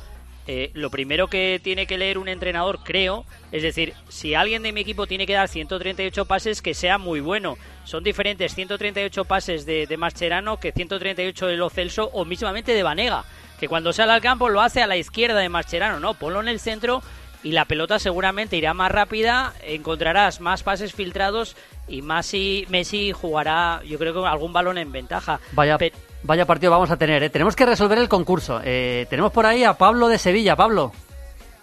[0.51, 4.73] Eh, lo primero que tiene que leer un entrenador, creo, es decir, si alguien de
[4.73, 7.59] mi equipo tiene que dar 138 pases, que sea muy bueno.
[7.85, 12.83] Son diferentes 138 pases de, de Mascherano que 138 de Lo Celso o mismamente de
[12.83, 13.25] Vanega,
[13.61, 16.49] que cuando sale al campo lo hace a la izquierda de Mascherano, no, ponlo en
[16.49, 17.03] el centro
[17.49, 21.57] y la pelota seguramente irá más rápida, encontrarás más pases filtrados
[21.89, 25.41] y Messi, Messi jugará, yo creo que algún balón en ventaja.
[25.53, 25.95] Vaya, Pe-
[26.25, 27.23] vaya partido vamos a tener.
[27.23, 27.31] ¿eh?
[27.31, 28.61] Tenemos que resolver el concurso.
[28.63, 30.57] Eh, tenemos por ahí a Pablo de Sevilla.
[30.57, 30.93] Pablo,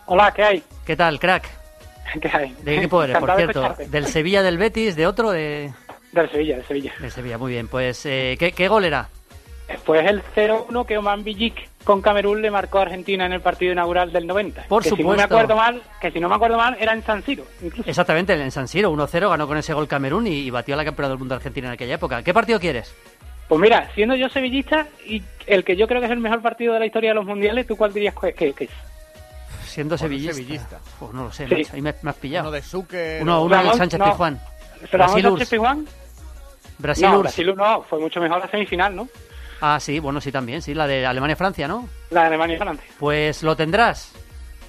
[0.08, 0.64] Hola, ¿qué hay?
[0.88, 1.48] ¿qué tal, crack?
[2.20, 2.50] ¿Qué hay?
[2.64, 3.76] ¿De qué equipo eres, por de cierto?
[3.88, 5.30] ¿Del Sevilla, del Betis, de otro?
[5.30, 5.72] De,
[6.14, 6.94] Del Sevilla, del Sevilla.
[7.00, 7.68] de Sevilla, muy bien.
[7.68, 9.10] Pues, eh, ¿qué, qué gol era?
[9.86, 13.72] Pues el 0-1 que Oman Villic con Camerún le marcó a Argentina en el partido
[13.72, 14.64] inaugural del 90.
[14.68, 15.24] Por que Si no me supuesto.
[15.36, 17.46] acuerdo mal, que si no me acuerdo mal, era en San Siro.
[17.62, 17.90] incluso.
[17.90, 20.84] Exactamente, en San Siro, 1-0, ganó con ese gol Camerún y, y batió a la
[20.84, 22.22] campeona del mundo Argentina en aquella época.
[22.24, 22.94] ¿Qué partido quieres?
[23.48, 26.74] Pues mira, siendo yo sevillista y el que yo creo que es el mejor partido
[26.74, 28.72] de la historia de los mundiales, ¿tú cuál dirías que, que- que es?
[29.66, 30.34] Siendo sevillista.
[30.34, 30.80] sevillista.
[31.00, 31.68] Pues no lo sé, Sí.
[31.74, 32.48] ahí me, me has pillado.
[32.48, 33.22] Uno de Zucker.
[33.22, 34.06] Uno, uno Ramón, Sánchez no.
[34.06, 34.40] Pizjuán.
[34.40, 35.50] ¿Ramón Brasil Sánchez URSS.
[35.50, 35.88] Pizjuán?
[36.78, 37.20] Brasil no.
[37.20, 39.08] Brasil no, fue mucho mejor la semifinal, ¿no?
[39.62, 41.88] Ah, sí, bueno, sí también, sí, la de Alemania-Francia, ¿no?
[42.10, 42.86] La de Alemania-Francia.
[43.00, 44.12] Pues lo tendrás.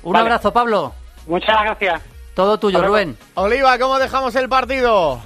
[0.03, 0.23] Un Vale.
[0.23, 0.95] abrazo, Pablo.
[1.27, 2.03] Muchas gracias.
[2.35, 3.05] Todo tuyo, Hasta luego.
[3.05, 3.19] Rubén.
[3.35, 5.21] Oliva, ¿cómo dejamos el partido?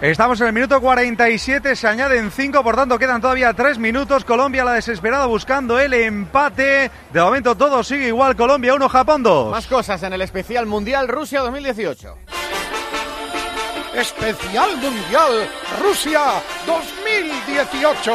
[0.00, 4.24] Estamos en el minuto 47, se añaden 5, por tanto quedan todavía 3 minutos.
[4.24, 6.90] Colombia la desesperada buscando el empate.
[7.12, 9.52] De momento todo sigue igual, Colombia 1, Japón 2.
[9.52, 12.16] Más cosas en el especial Mundial Rusia 2018.
[13.94, 15.48] Especial Mundial
[15.80, 16.20] Rusia
[16.66, 18.12] 2018.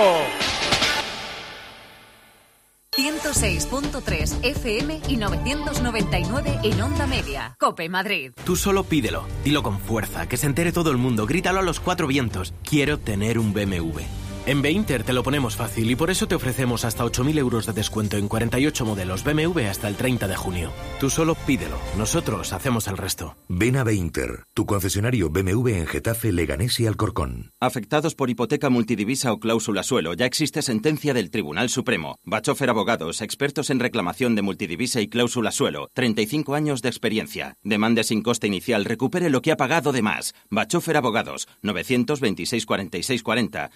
[2.98, 7.56] 106.3 FM y 999 en onda media.
[7.60, 8.32] Cope Madrid.
[8.44, 11.80] Tú solo pídelo, dilo con fuerza, que se entere todo el mundo, grítalo a los
[11.80, 12.56] cuatro vientos.
[12.64, 14.27] Quiero tener un BMW.
[14.48, 17.74] En Beinter te lo ponemos fácil y por eso te ofrecemos hasta 8.000 euros de
[17.74, 20.72] descuento en 48 modelos BMW hasta el 30 de junio.
[21.02, 23.36] Tú solo pídelo, nosotros hacemos el resto.
[23.50, 27.52] Ven a Beinter, tu concesionario BMW en Getafe, Leganés y Alcorcón.
[27.60, 32.18] Afectados por hipoteca multidivisa o cláusula suelo, ya existe sentencia del Tribunal Supremo.
[32.24, 35.90] Bachofer Abogados, expertos en reclamación de multidivisa y cláusula suelo.
[35.94, 37.58] 35 años de experiencia.
[37.64, 40.34] Demande sin coste inicial, recupere lo que ha pagado de más.
[40.50, 43.72] Bachofer Abogados, 926 46 40,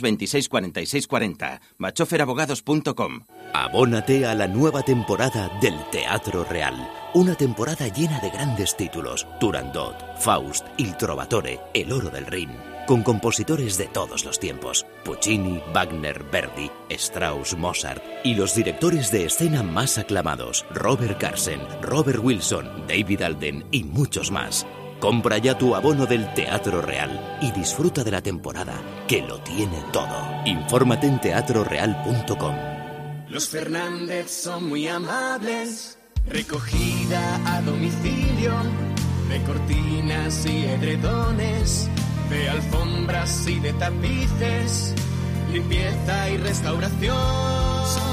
[0.00, 3.26] 926 46 40, bachoferabogados.com.
[3.54, 6.74] Abónate a la nueva temporada del Teatro Real.
[7.12, 9.26] Una temporada llena de grandes títulos.
[9.38, 12.48] Turandot, Faust, Il Trovatore, El Oro del Rin.
[12.86, 14.86] Con compositores de todos los tiempos.
[15.04, 18.02] Puccini, Wagner, Verdi, Strauss, Mozart.
[18.24, 20.64] Y los directores de escena más aclamados.
[20.72, 24.66] Robert Carsen, Robert Wilson, David Alden y muchos más.
[25.02, 29.82] Compra ya tu abono del Teatro Real y disfruta de la temporada, que lo tiene
[29.92, 30.16] todo.
[30.44, 32.54] Infórmate en teatroreal.com.
[33.28, 35.98] Los Fernández son muy amables.
[36.28, 38.52] Recogida a domicilio
[39.28, 41.88] de cortinas y edredones,
[42.30, 44.94] de alfombras y de tapices,
[45.52, 48.11] limpieza y restauración.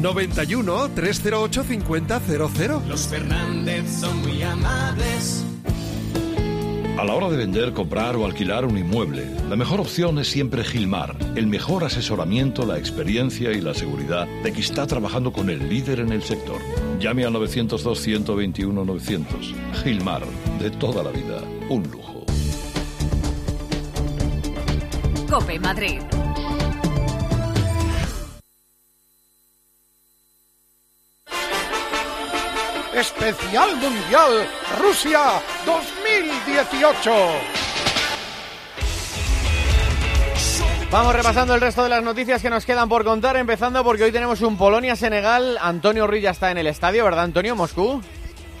[0.00, 0.34] Son muy amables.
[0.36, 2.88] 91 308 5000.
[2.88, 5.44] Los Fernández son muy amables.
[6.98, 10.64] A la hora de vender, comprar o alquilar un inmueble, la mejor opción es siempre
[10.64, 11.16] Gilmar.
[11.34, 16.00] El mejor asesoramiento, la experiencia y la seguridad de que está trabajando con el líder
[16.00, 16.60] en el sector.
[16.98, 19.26] Llame al 902-121-900.
[19.82, 20.22] Gilmar,
[20.60, 22.24] de toda la vida, un lujo.
[25.28, 26.00] Cope Madrid.
[33.00, 34.46] Especial Mundial
[34.78, 37.10] Rusia 2018.
[40.90, 44.12] Vamos repasando el resto de las noticias que nos quedan por contar, empezando porque hoy
[44.12, 45.56] tenemos un Polonia-Senegal.
[45.62, 47.56] Antonio Rilla está en el estadio, ¿verdad, Antonio?
[47.56, 48.02] Moscú.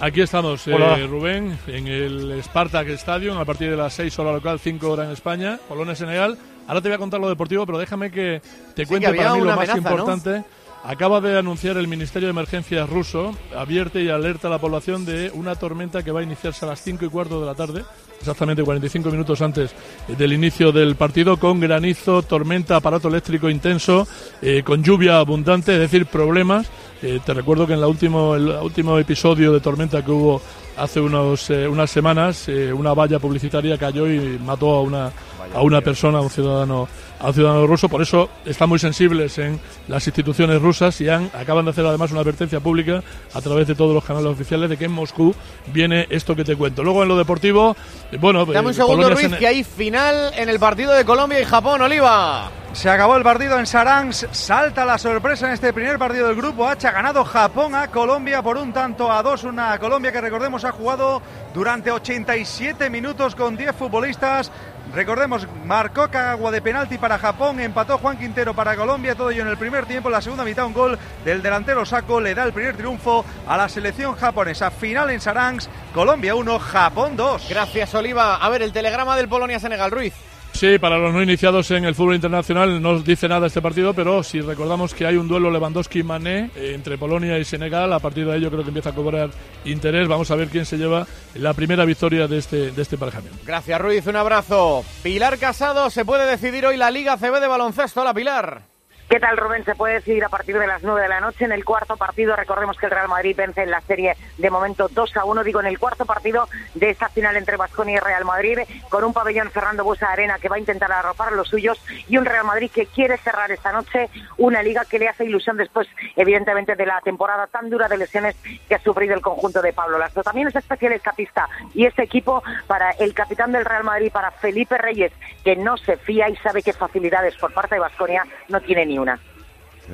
[0.00, 1.06] Aquí estamos, eh.
[1.06, 5.12] Rubén, en el Spartak Stadium, a partir de las 6 hora local, 5 horas en
[5.12, 6.38] España, Polonia-Senegal.
[6.66, 8.40] Ahora te voy a contar lo deportivo, pero déjame que
[8.74, 10.44] te Sí, cuente que para mí lo más amenaza, ¿no?
[10.82, 15.30] Acaba de anunciar el Ministerio de Emergencias ruso, advierte y alerta a la población de
[15.34, 17.84] una tormenta que va a iniciarse a las 5 y cuarto de la tarde,
[18.18, 19.74] exactamente 45 minutos antes
[20.08, 24.08] del inicio del partido, con granizo, tormenta, aparato eléctrico intenso,
[24.40, 26.70] eh, con lluvia abundante, es decir, problemas.
[27.02, 30.40] Eh, te recuerdo que en la último, el último episodio de tormenta que hubo
[30.80, 35.12] hace unos, eh, unas semanas, eh, una valla publicitaria cayó y mató a una,
[35.54, 36.88] a una persona, a un ciudadano,
[37.18, 37.88] a un ciudadano ruso.
[37.88, 42.12] Por eso están muy sensibles en las instituciones rusas y han, acaban de hacer además
[42.12, 43.02] una advertencia pública
[43.34, 45.34] a través de todos los canales oficiales de que en Moscú
[45.72, 46.82] viene esto que te cuento.
[46.82, 47.76] Luego en lo deportivo,
[48.18, 51.44] bueno, Dame un eh, segundo, Ruiz, que hay final en el partido de Colombia y
[51.44, 52.50] Japón, Oliva.
[52.72, 56.68] Se acabó el partido en Saransk, salta la sorpresa en este primer partido del grupo
[56.68, 60.64] H, ha ganado Japón a Colombia por un tanto a dos, una Colombia que recordemos
[60.64, 61.20] ha jugado
[61.52, 64.52] durante 87 minutos con 10 futbolistas.
[64.94, 69.48] Recordemos, marcó Kagawa de penalti para Japón, empató Juan Quintero para Colombia, todo ello en
[69.48, 72.76] el primer tiempo, la segunda mitad un gol del delantero Saco le da el primer
[72.76, 74.70] triunfo a la selección japonesa.
[74.70, 77.46] Final en Saransk, Colombia 1, Japón 2.
[77.48, 78.36] Gracias, Oliva.
[78.36, 80.14] A ver, el telegrama del Polonia-Senegal, Ruiz.
[80.60, 84.22] Sí, para los no iniciados en el fútbol internacional no dice nada este partido, pero
[84.22, 88.38] si recordamos que hay un duelo Lewandowski-Mané eh, entre Polonia y Senegal, a partir de
[88.38, 89.30] yo creo que empieza a cobrar
[89.64, 90.06] interés.
[90.06, 91.06] Vamos a ver quién se lleva
[91.36, 92.98] la primera victoria de este, de este.
[93.46, 94.06] Gracias, Ruiz.
[94.06, 94.84] Un abrazo.
[95.02, 98.04] Pilar Casado, se puede decidir hoy la Liga CB de baloncesto.
[98.04, 98.69] La Pilar.
[99.10, 99.64] ¿Qué tal, Rubén?
[99.64, 101.44] Se puede decidir a partir de las 9 de la noche.
[101.44, 104.86] En el cuarto partido, recordemos que el Real Madrid vence en la serie de momento
[104.88, 105.42] 2 a 1.
[105.42, 109.12] Digo, en el cuarto partido de esta final entre Vasconia y Real Madrid, con un
[109.12, 112.70] pabellón Fernando Busa Arena que va a intentar arropar los suyos y un Real Madrid
[112.72, 114.08] que quiere cerrar esta noche
[114.38, 118.36] una liga que le hace ilusión después, evidentemente, de la temporada tan dura de lesiones
[118.68, 120.22] que ha sufrido el conjunto de Pablo Lasso.
[120.22, 124.78] También es especial escapista y este equipo para el capitán del Real Madrid, para Felipe
[124.78, 128.86] Reyes, que no se fía y sabe que facilidades por parte de Vasconia no tiene
[128.86, 128.99] ni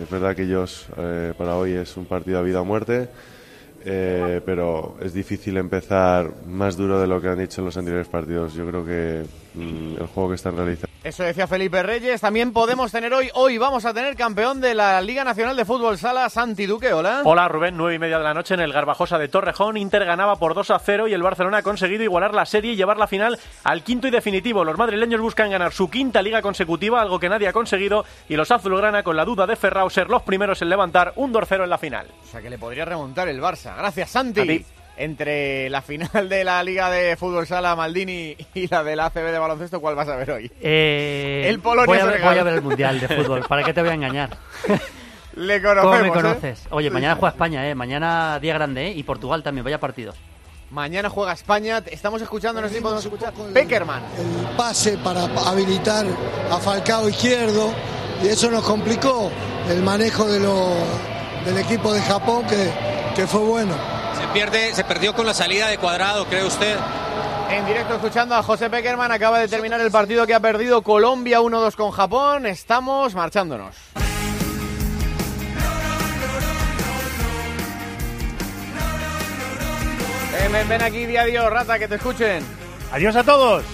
[0.00, 3.08] Es verdad que ellos eh, para hoy es un partido a vida o muerte,
[3.84, 8.08] eh, pero es difícil empezar más duro de lo que han dicho en los anteriores
[8.08, 8.54] partidos.
[8.54, 9.24] Yo creo que
[9.56, 12.20] el juego que están realizando eso decía Felipe Reyes.
[12.20, 15.98] También podemos tener hoy, hoy vamos a tener campeón de la Liga Nacional de Fútbol
[15.98, 16.92] Sala, Santi Duque.
[16.92, 17.22] Hola.
[17.24, 19.76] Hola Rubén, nueve y media de la noche en el Garbajosa de Torrejón.
[19.76, 22.76] Inter ganaba por 2 a 0 y el Barcelona ha conseguido igualar la serie y
[22.76, 24.64] llevar la final al quinto y definitivo.
[24.64, 28.04] Los madrileños buscan ganar su quinta liga consecutiva, algo que nadie ha conseguido.
[28.28, 31.62] Y los azulgrana, con la duda de Ferrao, ser los primeros en levantar un 2-0
[31.62, 32.08] en la final.
[32.24, 33.76] O sea que le podría remontar el Barça.
[33.76, 39.00] Gracias, Santi entre la final de la Liga de Fútbol Sala Maldini y la del
[39.00, 40.50] ACB de baloncesto, ¿cuál vas a ver hoy?
[40.60, 43.72] Eh, el Polonia voy a, ver, voy a ver el Mundial de Fútbol, ¿para qué
[43.72, 44.36] te voy a engañar?
[45.36, 46.12] Le conocemos, me ¿eh?
[46.12, 46.66] conoces?
[46.70, 47.74] Oye, mañana juega España, ¿eh?
[47.74, 48.92] Mañana día grande, ¿eh?
[48.96, 50.14] Y Portugal también, vaya partido.
[50.70, 53.34] Mañana juega España, estamos escuchando, no sé si podemos escuchar.
[53.52, 54.02] Peckerman.
[54.18, 56.06] El pase para habilitar
[56.50, 57.70] a Falcao izquierdo
[58.24, 59.30] y eso nos complicó
[59.68, 60.74] el manejo de lo,
[61.44, 62.70] del equipo de Japón que,
[63.14, 63.74] que fue bueno
[64.74, 66.76] se perdió con la salida de cuadrado, ¿cree usted?
[67.50, 71.40] En directo escuchando a José Peckerman, acaba de terminar el partido que ha perdido Colombia
[71.40, 72.44] 1-2 con Japón.
[72.44, 73.74] Estamos marchándonos.
[80.52, 82.44] Ven, ven, aquí, día adiós, rata, que te escuchen.
[82.92, 83.64] Adiós a todos.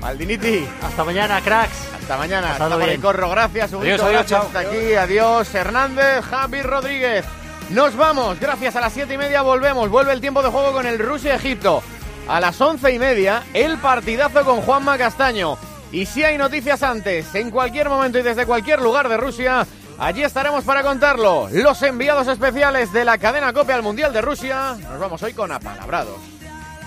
[0.00, 0.64] Maldiniti.
[0.80, 1.88] Hasta mañana, cracks.
[2.00, 2.52] Hasta mañana.
[2.52, 3.30] Hasta por el corro.
[3.30, 4.94] Gracias, adiós, adiós, Hasta aquí.
[4.94, 7.24] Adiós, Hernández, Javi Rodríguez.
[7.70, 10.86] Nos vamos, gracias a las siete y media volvemos, vuelve el tiempo de juego con
[10.86, 11.82] el Rusia-Egipto.
[12.26, 15.58] A las once y media, el partidazo con Juanma Castaño.
[15.92, 19.66] Y si hay noticias antes, en cualquier momento y desde cualquier lugar de Rusia,
[19.98, 21.48] allí estaremos para contarlo.
[21.52, 24.74] Los enviados especiales de la cadena Copia al Mundial de Rusia.
[24.88, 26.20] Nos vamos hoy con apalabrados.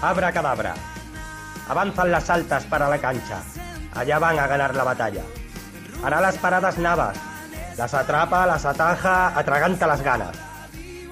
[0.02, 0.74] Abra cadabra.
[1.70, 3.44] Avanzan las altas para la cancha.
[3.94, 5.22] Allá van a ganar la batalla.
[6.04, 7.18] Hará las paradas Navas.
[7.78, 10.51] Las atrapa, las ataja, atraganta las ganas.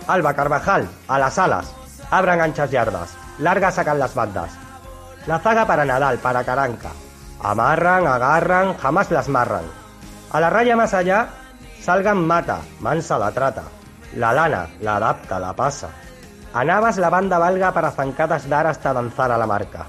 [0.09, 1.71] Alba Carvajal, a las alas.
[2.09, 3.15] Abran anchas yardas.
[3.37, 4.49] Largas sacan las bandas.
[5.27, 6.89] La zaga para Nadal, para Caranca.
[7.43, 9.65] Amarran, agarran, jamás las marran.
[10.31, 11.27] A la raya más allá,
[11.79, 13.61] salgan mata, mansa la trata.
[14.15, 15.89] La lana, la adapta, la pasa.
[16.55, 19.85] A Navas la banda valga para zancadas dar hasta danzar a la marca.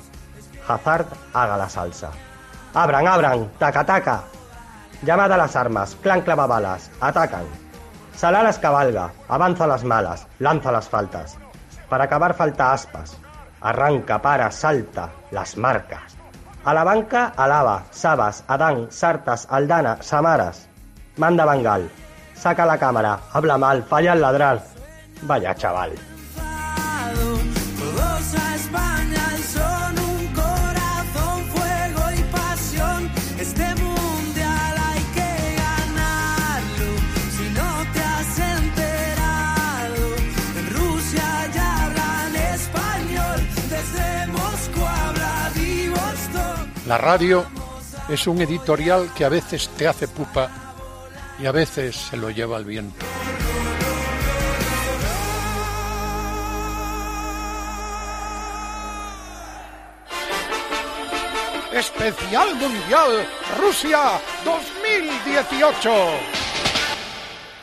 [0.68, 2.10] Hazard haga la salsa.
[2.74, 4.20] Abran, abran, taca, taca.
[5.00, 7.69] Llamada a las armas, clan clava balas, atacan.
[8.20, 11.38] Salalas cabalga, avanza las malas, lanza las faltas.
[11.88, 13.16] Para acabar falta aspas.
[13.62, 16.18] Arranca, para, salta, las marcas.
[16.62, 20.68] A la banca, alaba, Sabas, Adán, Sartas, Aldana, Samaras.
[21.16, 21.88] Manda Bangal.
[22.34, 24.60] Saca la cámara, habla mal, falla el ladrar.
[25.22, 25.92] Vaya chaval.
[46.90, 47.46] La radio
[48.08, 50.50] es un editorial que a veces te hace pupa
[51.38, 53.06] y a veces se lo lleva el viento.
[61.72, 63.24] Especial Mundial
[63.56, 66.39] Rusia 2018.